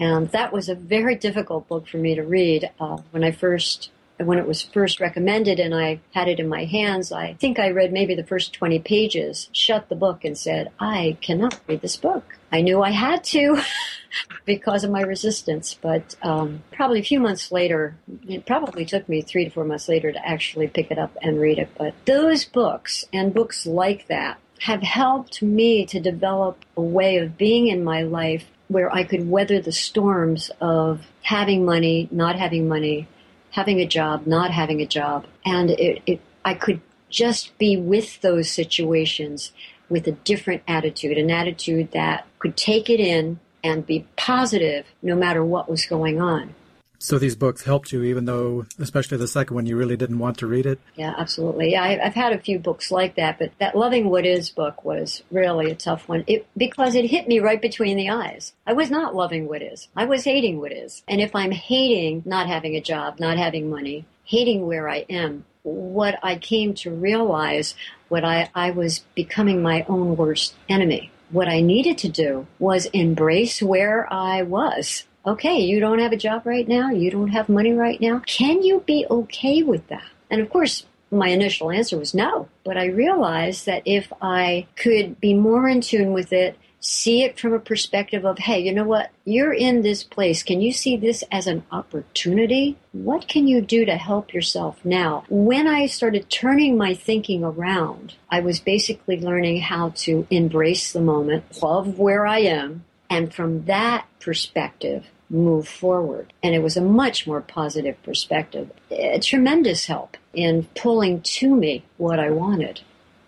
and 0.00 0.30
that 0.30 0.52
was 0.52 0.68
a 0.68 0.74
very 0.74 1.14
difficult 1.14 1.68
book 1.68 1.86
for 1.86 1.98
me 1.98 2.14
to 2.14 2.22
read 2.22 2.70
uh, 2.80 2.96
when 3.10 3.22
I 3.22 3.30
first 3.30 3.90
when 4.24 4.38
it 4.38 4.46
was 4.46 4.62
first 4.62 5.00
recommended 5.00 5.58
and 5.58 5.74
I 5.74 6.00
had 6.12 6.28
it 6.28 6.40
in 6.40 6.48
my 6.48 6.64
hands, 6.64 7.10
I 7.10 7.34
think 7.34 7.58
I 7.58 7.70
read 7.70 7.92
maybe 7.92 8.14
the 8.14 8.24
first 8.24 8.52
20 8.52 8.78
pages, 8.80 9.48
shut 9.52 9.88
the 9.88 9.94
book 9.94 10.24
and 10.24 10.36
said, 10.36 10.70
I 10.78 11.16
cannot 11.22 11.58
read 11.66 11.80
this 11.80 11.96
book. 11.96 12.36
I 12.52 12.60
knew 12.60 12.82
I 12.82 12.90
had 12.90 13.24
to 13.24 13.62
because 14.44 14.84
of 14.84 14.90
my 14.90 15.02
resistance, 15.02 15.76
but 15.80 16.16
um, 16.22 16.62
probably 16.72 17.00
a 17.00 17.04
few 17.04 17.20
months 17.20 17.50
later, 17.50 17.96
it 18.28 18.44
probably 18.44 18.84
took 18.84 19.08
me 19.08 19.22
three 19.22 19.44
to 19.44 19.50
four 19.50 19.64
months 19.64 19.88
later 19.88 20.12
to 20.12 20.28
actually 20.28 20.68
pick 20.68 20.90
it 20.90 20.98
up 20.98 21.16
and 21.22 21.40
read 21.40 21.58
it. 21.58 21.70
But 21.78 21.94
those 22.04 22.44
books 22.44 23.04
and 23.12 23.32
books 23.32 23.64
like 23.64 24.06
that 24.08 24.38
have 24.60 24.82
helped 24.82 25.40
me 25.40 25.86
to 25.86 26.00
develop 26.00 26.62
a 26.76 26.82
way 26.82 27.16
of 27.16 27.38
being 27.38 27.68
in 27.68 27.82
my 27.82 28.02
life 28.02 28.44
where 28.70 28.94
I 28.94 29.02
could 29.02 29.28
weather 29.28 29.60
the 29.60 29.72
storms 29.72 30.48
of 30.60 31.00
having 31.22 31.64
money, 31.64 32.08
not 32.12 32.36
having 32.36 32.68
money, 32.68 33.08
having 33.50 33.80
a 33.80 33.86
job, 33.86 34.28
not 34.28 34.52
having 34.52 34.80
a 34.80 34.86
job. 34.86 35.26
And 35.44 35.70
it, 35.70 36.00
it, 36.06 36.20
I 36.44 36.54
could 36.54 36.80
just 37.08 37.58
be 37.58 37.76
with 37.76 38.20
those 38.20 38.48
situations 38.48 39.50
with 39.88 40.06
a 40.06 40.12
different 40.12 40.62
attitude, 40.68 41.18
an 41.18 41.32
attitude 41.32 41.90
that 41.90 42.28
could 42.38 42.56
take 42.56 42.88
it 42.88 43.00
in 43.00 43.40
and 43.64 43.84
be 43.84 44.06
positive 44.16 44.86
no 45.02 45.16
matter 45.16 45.44
what 45.44 45.68
was 45.68 45.84
going 45.84 46.20
on. 46.20 46.54
So 47.02 47.18
these 47.18 47.34
books 47.34 47.64
helped 47.64 47.92
you, 47.92 48.02
even 48.02 48.26
though, 48.26 48.66
especially 48.78 49.16
the 49.16 49.26
second 49.26 49.54
one, 49.54 49.64
you 49.64 49.74
really 49.74 49.96
didn't 49.96 50.18
want 50.18 50.36
to 50.38 50.46
read 50.46 50.66
it. 50.66 50.78
Yeah, 50.96 51.14
absolutely. 51.16 51.74
I, 51.74 51.96
have 51.96 52.14
had 52.14 52.34
a 52.34 52.38
few 52.38 52.58
books 52.58 52.90
like 52.90 53.14
that, 53.14 53.38
but 53.38 53.52
that 53.58 53.74
"Loving 53.74 54.10
What 54.10 54.26
Is" 54.26 54.50
book 54.50 54.84
was 54.84 55.22
really 55.30 55.70
a 55.70 55.74
tough 55.74 56.06
one 56.10 56.24
it, 56.26 56.46
because 56.58 56.94
it 56.94 57.06
hit 57.06 57.26
me 57.26 57.38
right 57.40 57.60
between 57.60 57.96
the 57.96 58.10
eyes. 58.10 58.52
I 58.66 58.74
was 58.74 58.90
not 58.90 59.14
loving 59.14 59.48
what 59.48 59.62
is. 59.62 59.88
I 59.96 60.04
was 60.04 60.24
hating 60.24 60.60
what 60.60 60.72
is. 60.72 61.02
And 61.08 61.22
if 61.22 61.34
I'm 61.34 61.52
hating 61.52 62.22
not 62.26 62.48
having 62.48 62.76
a 62.76 62.82
job, 62.82 63.18
not 63.18 63.38
having 63.38 63.70
money, 63.70 64.04
hating 64.24 64.66
where 64.66 64.86
I 64.86 65.06
am, 65.08 65.46
what 65.62 66.18
I 66.22 66.36
came 66.36 66.74
to 66.74 66.90
realize, 66.90 67.74
what 68.10 68.26
I, 68.26 68.50
I 68.54 68.72
was 68.72 69.06
becoming 69.14 69.62
my 69.62 69.86
own 69.88 70.18
worst 70.18 70.54
enemy. 70.68 71.10
What 71.30 71.48
I 71.48 71.62
needed 71.62 71.96
to 71.98 72.08
do 72.10 72.46
was 72.58 72.86
embrace 72.86 73.62
where 73.62 74.12
I 74.12 74.42
was 74.42 75.04
okay, 75.26 75.58
you 75.58 75.80
don't 75.80 75.98
have 75.98 76.12
a 76.12 76.16
job 76.16 76.46
right 76.46 76.66
now, 76.66 76.90
you 76.90 77.10
don't 77.10 77.28
have 77.28 77.48
money 77.48 77.72
right 77.72 78.00
now. 78.00 78.22
Can 78.26 78.62
you 78.62 78.80
be 78.80 79.06
okay 79.10 79.62
with 79.62 79.86
that? 79.88 80.08
And 80.30 80.40
of 80.40 80.50
course, 80.50 80.86
my 81.10 81.28
initial 81.28 81.70
answer 81.70 81.98
was 81.98 82.14
no. 82.14 82.48
But 82.64 82.76
I 82.76 82.86
realized 82.86 83.66
that 83.66 83.82
if 83.84 84.12
I 84.22 84.66
could 84.76 85.20
be 85.20 85.34
more 85.34 85.68
in 85.68 85.80
tune 85.80 86.12
with 86.12 86.32
it, 86.32 86.56
see 86.80 87.22
it 87.22 87.38
from 87.38 87.52
a 87.52 87.58
perspective 87.58 88.24
of, 88.24 88.38
hey, 88.38 88.58
you 88.58 88.72
know 88.72 88.84
what? 88.84 89.10
You're 89.24 89.52
in 89.52 89.82
this 89.82 90.02
place. 90.02 90.42
Can 90.42 90.62
you 90.62 90.72
see 90.72 90.96
this 90.96 91.22
as 91.30 91.46
an 91.46 91.62
opportunity? 91.70 92.78
What 92.92 93.28
can 93.28 93.46
you 93.46 93.60
do 93.60 93.84
to 93.84 93.96
help 93.96 94.32
yourself 94.32 94.82
now? 94.84 95.24
When 95.28 95.66
I 95.66 95.86
started 95.86 96.30
turning 96.30 96.78
my 96.78 96.94
thinking 96.94 97.44
around, 97.44 98.14
I 98.30 98.40
was 98.40 98.60
basically 98.60 99.20
learning 99.20 99.60
how 99.60 99.90
to 99.96 100.26
embrace 100.30 100.92
the 100.92 101.02
moment, 101.02 101.62
love 101.62 101.98
where 101.98 102.26
I 102.26 102.38
am, 102.40 102.84
and 103.10 103.34
from 103.34 103.64
that 103.64 104.06
perspective, 104.20 105.06
move 105.28 105.66
forward. 105.68 106.32
And 106.42 106.54
it 106.54 106.62
was 106.62 106.76
a 106.76 106.80
much 106.80 107.26
more 107.26 107.40
positive 107.40 108.00
perspective. 108.02 108.70
A 108.90 109.18
tremendous 109.18 109.86
help 109.86 110.16
in 110.32 110.68
pulling 110.76 111.20
to 111.22 111.54
me 111.54 111.84
what 111.96 112.18
I 112.20 112.30
wanted. 112.30 112.80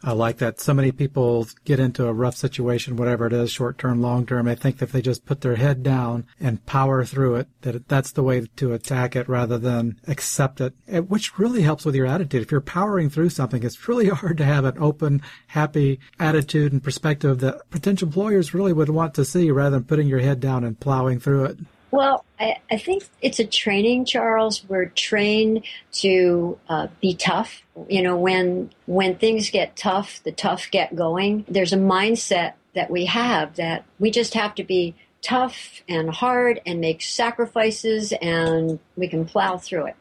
I 0.04 0.12
like 0.12 0.38
that 0.38 0.60
so 0.60 0.74
many 0.74 0.90
people 0.90 1.46
get 1.64 1.78
into 1.78 2.06
a 2.06 2.12
rough 2.12 2.34
situation, 2.34 2.96
whatever 2.96 3.26
it 3.26 3.32
is, 3.32 3.52
short 3.52 3.78
term, 3.78 4.02
long 4.02 4.26
term. 4.26 4.48
I 4.48 4.56
think 4.56 4.82
if 4.82 4.90
they 4.90 5.00
just 5.00 5.24
put 5.26 5.42
their 5.42 5.54
head 5.54 5.82
down 5.82 6.26
and 6.40 6.64
power 6.66 7.04
through 7.04 7.36
it, 7.36 7.48
that 7.60 7.88
that's 7.88 8.12
the 8.12 8.22
way 8.22 8.46
to 8.56 8.72
attack 8.72 9.14
it 9.14 9.28
rather 9.28 9.58
than 9.58 10.00
accept 10.08 10.60
it, 10.60 10.74
which 11.08 11.38
really 11.38 11.62
helps 11.62 11.84
with 11.84 11.94
your 11.94 12.06
attitude. 12.06 12.42
If 12.42 12.50
you're 12.50 12.60
powering 12.60 13.10
through 13.10 13.30
something, 13.30 13.62
it's 13.62 13.88
really 13.88 14.08
hard 14.08 14.38
to 14.38 14.44
have 14.44 14.64
an 14.64 14.78
open, 14.78 15.22
happy 15.46 16.00
attitude 16.18 16.72
and 16.72 16.82
perspective 16.82 17.38
that 17.40 17.70
potential 17.70 18.08
employers 18.08 18.54
really 18.54 18.72
would 18.72 18.88
want 18.88 19.14
to 19.14 19.24
see 19.24 19.50
rather 19.50 19.76
than 19.76 19.84
putting 19.84 20.08
your 20.08 20.20
head 20.20 20.40
down 20.40 20.64
and 20.64 20.80
plowing 20.80 21.20
through 21.20 21.44
it. 21.44 21.58
Well, 21.92 22.24
I, 22.40 22.56
I, 22.70 22.78
think 22.78 23.04
it's 23.20 23.38
a 23.38 23.44
training, 23.44 24.06
Charles. 24.06 24.64
We're 24.66 24.86
trained 24.86 25.66
to 25.92 26.58
uh, 26.66 26.86
be 27.02 27.14
tough. 27.14 27.62
You 27.86 28.02
know, 28.02 28.16
when 28.16 28.70
when 28.86 29.16
things 29.16 29.50
get 29.50 29.76
tough, 29.76 30.22
the 30.24 30.32
tough 30.32 30.70
get 30.70 30.96
going. 30.96 31.44
There's 31.48 31.74
a 31.74 31.76
mindset 31.76 32.54
that 32.74 32.90
we 32.90 33.04
have 33.04 33.56
that 33.56 33.84
we 33.98 34.10
just 34.10 34.32
have 34.32 34.54
to 34.54 34.64
be 34.64 34.94
tough 35.20 35.82
and 35.86 36.08
hard 36.08 36.62
and 36.64 36.80
make 36.80 37.02
sacrifices, 37.02 38.14
and 38.22 38.78
we 38.96 39.06
can 39.06 39.26
plow 39.26 39.58
through 39.58 39.88
it. 39.88 39.96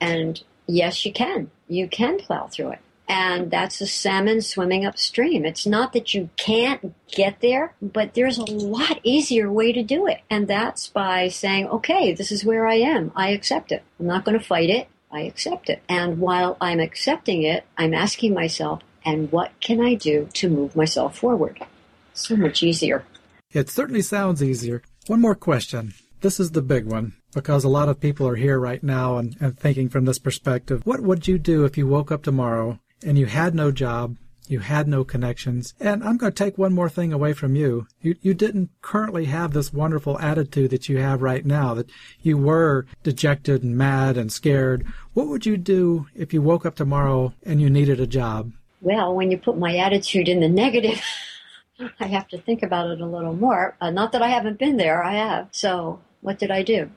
And 0.00 0.42
yes, 0.66 1.04
you 1.04 1.12
can. 1.12 1.50
You 1.68 1.88
can 1.88 2.18
plow 2.20 2.46
through 2.46 2.70
it 2.70 2.80
and 3.08 3.50
that's 3.50 3.80
a 3.80 3.86
salmon 3.86 4.42
swimming 4.42 4.84
upstream. 4.84 5.46
It's 5.46 5.66
not 5.66 5.94
that 5.94 6.12
you 6.12 6.28
can't 6.36 6.94
get 7.08 7.40
there, 7.40 7.74
but 7.80 8.12
there's 8.12 8.36
a 8.36 8.44
lot 8.44 9.00
easier 9.02 9.50
way 9.50 9.72
to 9.72 9.82
do 9.82 10.06
it. 10.06 10.20
And 10.28 10.46
that's 10.46 10.88
by 10.88 11.28
saying, 11.28 11.68
okay, 11.68 12.12
this 12.12 12.30
is 12.30 12.44
where 12.44 12.66
I 12.66 12.74
am. 12.74 13.10
I 13.16 13.30
accept 13.30 13.72
it. 13.72 13.82
I'm 13.98 14.06
not 14.06 14.24
going 14.24 14.38
to 14.38 14.44
fight 14.44 14.68
it. 14.68 14.88
I 15.10 15.22
accept 15.22 15.70
it. 15.70 15.82
And 15.88 16.18
while 16.18 16.58
I'm 16.60 16.80
accepting 16.80 17.42
it, 17.42 17.64
I'm 17.78 17.94
asking 17.94 18.34
myself, 18.34 18.82
and 19.06 19.32
what 19.32 19.58
can 19.60 19.80
I 19.80 19.94
do 19.94 20.28
to 20.34 20.50
move 20.50 20.76
myself 20.76 21.16
forward? 21.16 21.64
So 22.12 22.36
much 22.36 22.62
easier. 22.62 23.04
It 23.52 23.70
certainly 23.70 24.02
sounds 24.02 24.42
easier. 24.42 24.82
One 25.06 25.22
more 25.22 25.34
question. 25.34 25.94
This 26.20 26.38
is 26.38 26.50
the 26.50 26.60
big 26.60 26.84
one 26.84 27.14
because 27.32 27.64
a 27.64 27.68
lot 27.68 27.88
of 27.88 28.00
people 28.00 28.28
are 28.28 28.36
here 28.36 28.58
right 28.58 28.82
now 28.82 29.16
and, 29.16 29.34
and 29.40 29.58
thinking 29.58 29.88
from 29.88 30.04
this 30.04 30.18
perspective. 30.18 30.82
What 30.84 31.00
would 31.00 31.26
you 31.26 31.38
do 31.38 31.64
if 31.64 31.78
you 31.78 31.86
woke 31.86 32.12
up 32.12 32.22
tomorrow 32.22 32.80
and 33.04 33.18
you 33.18 33.26
had 33.26 33.54
no 33.54 33.70
job, 33.70 34.16
you 34.48 34.60
had 34.60 34.88
no 34.88 35.04
connections. 35.04 35.74
And 35.78 36.02
I'm 36.02 36.16
going 36.16 36.32
to 36.32 36.44
take 36.44 36.56
one 36.56 36.74
more 36.74 36.88
thing 36.88 37.12
away 37.12 37.32
from 37.32 37.54
you. 37.54 37.86
You, 38.00 38.16
you 38.22 38.34
didn't 38.34 38.70
currently 38.82 39.26
have 39.26 39.52
this 39.52 39.72
wonderful 39.72 40.18
attitude 40.18 40.70
that 40.70 40.88
you 40.88 40.98
have 40.98 41.22
right 41.22 41.44
now, 41.44 41.74
that 41.74 41.90
you 42.22 42.38
were 42.38 42.86
dejected 43.02 43.62
and 43.62 43.76
mad 43.76 44.16
and 44.16 44.32
scared. 44.32 44.86
What 45.12 45.28
would 45.28 45.46
you 45.46 45.56
do 45.56 46.06
if 46.14 46.32
you 46.32 46.42
woke 46.42 46.64
up 46.64 46.76
tomorrow 46.76 47.34
and 47.44 47.60
you 47.60 47.68
needed 47.70 48.00
a 48.00 48.06
job? 48.06 48.52
Well, 48.80 49.14
when 49.14 49.30
you 49.30 49.38
put 49.38 49.58
my 49.58 49.76
attitude 49.76 50.28
in 50.28 50.40
the 50.40 50.48
negative, 50.48 51.02
I 52.00 52.06
have 52.06 52.28
to 52.28 52.38
think 52.38 52.62
about 52.62 52.90
it 52.90 53.00
a 53.00 53.06
little 53.06 53.34
more. 53.34 53.76
Uh, 53.80 53.90
not 53.90 54.12
that 54.12 54.22
I 54.22 54.28
haven't 54.28 54.58
been 54.58 54.76
there, 54.76 55.02
I 55.02 55.14
have. 55.14 55.48
So, 55.52 56.00
what 56.20 56.38
did 56.38 56.50
I 56.50 56.62
do? 56.62 56.90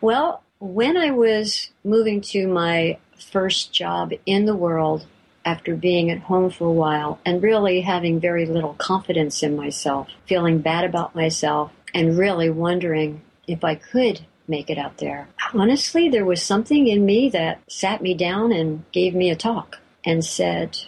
Well, 0.00 0.42
when 0.60 0.96
I 0.96 1.10
was 1.10 1.70
moving 1.84 2.20
to 2.20 2.46
my 2.46 2.98
first 3.18 3.72
job 3.72 4.12
in 4.26 4.44
the 4.44 4.56
world, 4.56 5.06
after 5.48 5.74
being 5.74 6.10
at 6.10 6.18
home 6.18 6.50
for 6.50 6.66
a 6.66 6.72
while 6.72 7.18
and 7.24 7.42
really 7.42 7.80
having 7.80 8.20
very 8.20 8.44
little 8.44 8.74
confidence 8.74 9.42
in 9.42 9.56
myself, 9.56 10.06
feeling 10.26 10.58
bad 10.58 10.84
about 10.84 11.14
myself, 11.14 11.72
and 11.94 12.18
really 12.18 12.50
wondering 12.50 13.22
if 13.46 13.64
I 13.64 13.74
could 13.74 14.20
make 14.46 14.68
it 14.68 14.76
out 14.76 14.98
there. 14.98 15.26
Honestly, 15.54 16.10
there 16.10 16.26
was 16.26 16.42
something 16.42 16.86
in 16.86 17.06
me 17.06 17.30
that 17.30 17.62
sat 17.66 18.02
me 18.02 18.12
down 18.12 18.52
and 18.52 18.84
gave 18.92 19.14
me 19.14 19.30
a 19.30 19.36
talk 19.36 19.78
and 20.04 20.22
said, 20.22 20.78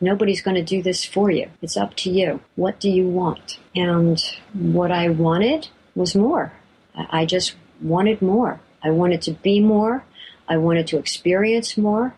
Nobody's 0.00 0.42
going 0.42 0.56
to 0.56 0.62
do 0.62 0.80
this 0.80 1.04
for 1.04 1.30
you. 1.30 1.48
It's 1.60 1.76
up 1.76 1.96
to 1.96 2.10
you. 2.10 2.40
What 2.54 2.78
do 2.78 2.90
you 2.90 3.08
want? 3.08 3.58
And 3.74 4.22
what 4.52 4.92
I 4.92 5.08
wanted 5.08 5.68
was 5.96 6.14
more. 6.14 6.52
I 6.94 7.24
just 7.24 7.56
wanted 7.80 8.22
more. 8.22 8.60
I 8.82 8.90
wanted 8.90 9.22
to 9.22 9.32
be 9.32 9.58
more. 9.60 10.04
I 10.46 10.58
wanted 10.58 10.86
to 10.88 10.98
experience 10.98 11.76
more. 11.76 12.14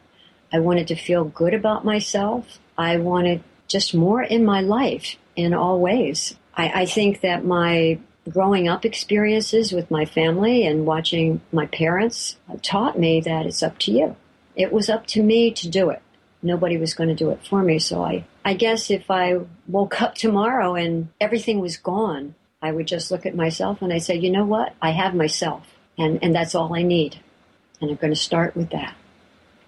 I 0.57 0.61
wanted 0.61 0.88
to 0.88 0.97
feel 0.97 1.25
good 1.25 1.53
about 1.53 1.85
myself. 1.85 2.59
I 2.79 2.97
wanted 2.97 3.45
just 3.69 3.95
more 3.95 4.23
in 4.23 4.42
my 4.42 4.62
life 4.62 5.16
in 5.35 5.53
all 5.53 5.79
ways. 5.79 6.35
I, 6.55 6.83
I 6.83 6.87
think 6.87 7.21
that 7.21 7.45
my 7.45 7.99
growing 8.31 8.66
up 8.66 8.87
experiences 8.87 9.71
with 9.71 9.90
my 9.90 10.07
family 10.07 10.66
and 10.66 10.87
watching 10.87 11.42
my 11.53 11.66
parents 11.66 12.38
taught 12.62 12.99
me 12.99 13.21
that 13.21 13.45
it's 13.45 13.62
up 13.62 13.79
to 13.81 13.92
you. 13.92 14.16
It 14.55 14.73
was 14.73 14.88
up 14.88 15.07
to 15.09 15.23
me 15.23 15.51
to 15.53 15.69
do 15.69 15.90
it. 15.90 16.01
Nobody 16.42 16.79
was 16.79 16.95
going 16.95 17.11
to 17.11 17.14
do 17.14 17.29
it 17.29 17.47
for 17.47 17.62
me. 17.62 17.79
So 17.79 18.03
I, 18.03 18.25
I 18.42 18.55
guess 18.55 18.90
if 18.90 19.11
I 19.11 19.40
woke 19.69 20.01
up 20.01 20.14
tomorrow 20.14 20.75
and 20.75 21.09
everything 21.21 21.61
was 21.61 21.77
gone, 21.77 22.35
I 22.62 22.73
would 22.73 22.87
just 22.87 23.11
look 23.11 23.27
at 23.27 23.37
myself 23.37 23.83
and 23.83 23.92
I 23.92 23.99
say, 23.99 24.16
you 24.16 24.31
know 24.31 24.47
what? 24.47 24.75
I 24.81 24.92
have 24.92 25.14
myself 25.14 25.66
and, 25.99 26.19
and 26.23 26.35
that's 26.35 26.55
all 26.55 26.75
I 26.75 26.83
need. 26.83 27.21
And 27.83 27.90
I'm 27.90 27.97
going 27.97 28.14
to 28.14 28.19
start 28.19 28.57
with 28.57 28.71
that. 28.71 28.97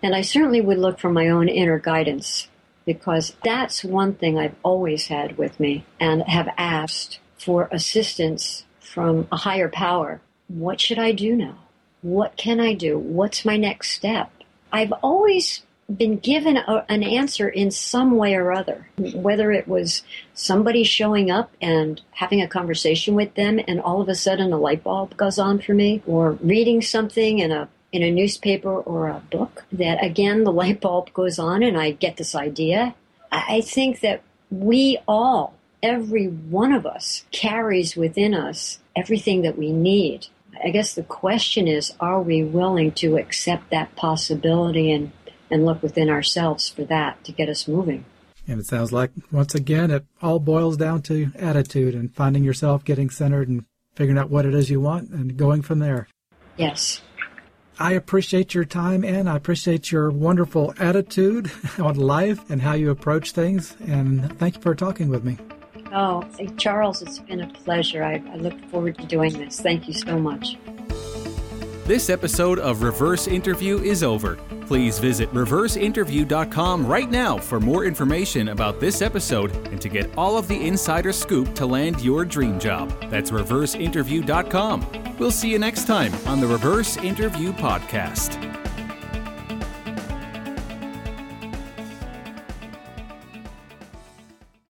And 0.02 0.14
I 0.14 0.20
certainly 0.20 0.60
would 0.60 0.78
look 0.78 0.98
for 0.98 1.10
my 1.10 1.28
own 1.28 1.48
inner 1.48 1.78
guidance 1.78 2.48
because 2.86 3.36
that's 3.44 3.84
one 3.84 4.14
thing 4.14 4.38
I've 4.38 4.54
always 4.62 5.08
had 5.08 5.36
with 5.36 5.58
me 5.60 5.84
and 6.00 6.22
have 6.22 6.48
asked 6.56 7.20
for 7.36 7.68
assistance 7.70 8.64
from 8.80 9.28
a 9.30 9.36
higher 9.36 9.68
power. 9.68 10.20
What 10.48 10.80
should 10.80 10.98
I 10.98 11.12
do 11.12 11.36
now? 11.36 11.58
What 12.00 12.36
can 12.36 12.60
I 12.60 12.74
do? 12.74 12.98
What's 12.98 13.44
my 13.44 13.56
next 13.56 13.90
step? 13.90 14.30
I've 14.72 14.92
always 15.02 15.62
been 15.94 16.18
given 16.18 16.56
a, 16.56 16.84
an 16.88 17.02
answer 17.02 17.48
in 17.48 17.70
some 17.70 18.16
way 18.16 18.34
or 18.34 18.52
other, 18.52 18.88
whether 18.98 19.50
it 19.50 19.66
was 19.66 20.02
somebody 20.34 20.84
showing 20.84 21.30
up 21.30 21.50
and 21.60 22.00
having 22.12 22.42
a 22.42 22.48
conversation 22.48 23.14
with 23.14 23.34
them 23.34 23.58
and 23.66 23.80
all 23.80 24.00
of 24.00 24.08
a 24.08 24.14
sudden 24.14 24.52
a 24.52 24.58
light 24.58 24.84
bulb 24.84 25.16
goes 25.16 25.38
on 25.38 25.58
for 25.58 25.74
me, 25.74 26.02
or 26.06 26.32
reading 26.32 26.82
something 26.82 27.40
and 27.40 27.52
a 27.52 27.68
in 27.92 28.02
a 28.02 28.10
newspaper 28.10 28.74
or 28.74 29.08
a 29.08 29.22
book 29.30 29.64
that 29.72 30.02
again 30.04 30.44
the 30.44 30.52
light 30.52 30.80
bulb 30.80 31.12
goes 31.12 31.38
on 31.38 31.62
and 31.62 31.78
I 31.78 31.92
get 31.92 32.16
this 32.16 32.34
idea. 32.34 32.94
I 33.30 33.60
think 33.60 34.00
that 34.00 34.22
we 34.50 34.98
all, 35.06 35.54
every 35.82 36.26
one 36.26 36.72
of 36.72 36.86
us, 36.86 37.24
carries 37.30 37.96
within 37.96 38.34
us 38.34 38.78
everything 38.96 39.42
that 39.42 39.58
we 39.58 39.72
need. 39.72 40.26
I 40.64 40.70
guess 40.70 40.94
the 40.94 41.02
question 41.02 41.68
is 41.68 41.92
are 42.00 42.20
we 42.20 42.42
willing 42.42 42.92
to 42.92 43.16
accept 43.16 43.70
that 43.70 43.94
possibility 43.96 44.90
and, 44.90 45.12
and 45.50 45.64
look 45.64 45.82
within 45.82 46.08
ourselves 46.08 46.68
for 46.68 46.84
that 46.84 47.22
to 47.24 47.32
get 47.32 47.48
us 47.48 47.68
moving? 47.68 48.04
And 48.46 48.60
it 48.60 48.66
sounds 48.66 48.92
like, 48.92 49.10
once 49.30 49.54
again, 49.54 49.90
it 49.90 50.06
all 50.22 50.38
boils 50.38 50.78
down 50.78 51.02
to 51.02 51.30
attitude 51.36 51.94
and 51.94 52.12
finding 52.14 52.44
yourself 52.44 52.82
getting 52.82 53.10
centered 53.10 53.48
and 53.48 53.66
figuring 53.94 54.18
out 54.18 54.30
what 54.30 54.46
it 54.46 54.54
is 54.54 54.70
you 54.70 54.80
want 54.80 55.10
and 55.10 55.36
going 55.36 55.60
from 55.60 55.80
there. 55.80 56.08
Yes. 56.56 57.02
I 57.80 57.92
appreciate 57.92 58.54
your 58.54 58.64
time 58.64 59.04
and 59.04 59.28
I 59.28 59.36
appreciate 59.36 59.92
your 59.92 60.10
wonderful 60.10 60.74
attitude 60.78 61.50
on 61.78 61.96
life 61.96 62.50
and 62.50 62.60
how 62.60 62.74
you 62.74 62.90
approach 62.90 63.32
things. 63.32 63.76
And 63.86 64.36
thank 64.38 64.56
you 64.56 64.62
for 64.62 64.74
talking 64.74 65.08
with 65.08 65.24
me. 65.24 65.38
Oh, 65.92 66.28
Charles, 66.58 67.02
it's 67.02 67.18
been 67.20 67.40
a 67.40 67.48
pleasure. 67.48 68.02
I, 68.02 68.22
I 68.32 68.36
look 68.36 68.58
forward 68.70 68.98
to 68.98 69.06
doing 69.06 69.32
this. 69.38 69.60
Thank 69.60 69.88
you 69.88 69.94
so 69.94 70.18
much. 70.18 70.56
This 71.88 72.10
episode 72.10 72.58
of 72.58 72.82
Reverse 72.82 73.26
Interview 73.26 73.78
is 73.78 74.02
over. 74.02 74.36
Please 74.66 74.98
visit 74.98 75.32
reverseinterview.com 75.32 76.86
right 76.86 77.10
now 77.10 77.38
for 77.38 77.60
more 77.60 77.86
information 77.86 78.50
about 78.50 78.78
this 78.78 79.00
episode 79.00 79.56
and 79.68 79.80
to 79.80 79.88
get 79.88 80.14
all 80.14 80.36
of 80.36 80.46
the 80.48 80.66
insider 80.66 81.14
scoop 81.14 81.54
to 81.54 81.64
land 81.64 82.02
your 82.02 82.26
dream 82.26 82.60
job. 82.60 82.92
That's 83.08 83.30
reverseinterview.com. 83.30 85.16
We'll 85.18 85.30
see 85.30 85.50
you 85.50 85.58
next 85.58 85.86
time 85.86 86.12
on 86.26 86.40
the 86.40 86.46
Reverse 86.46 86.98
Interview 86.98 87.54
Podcast. 87.54 88.57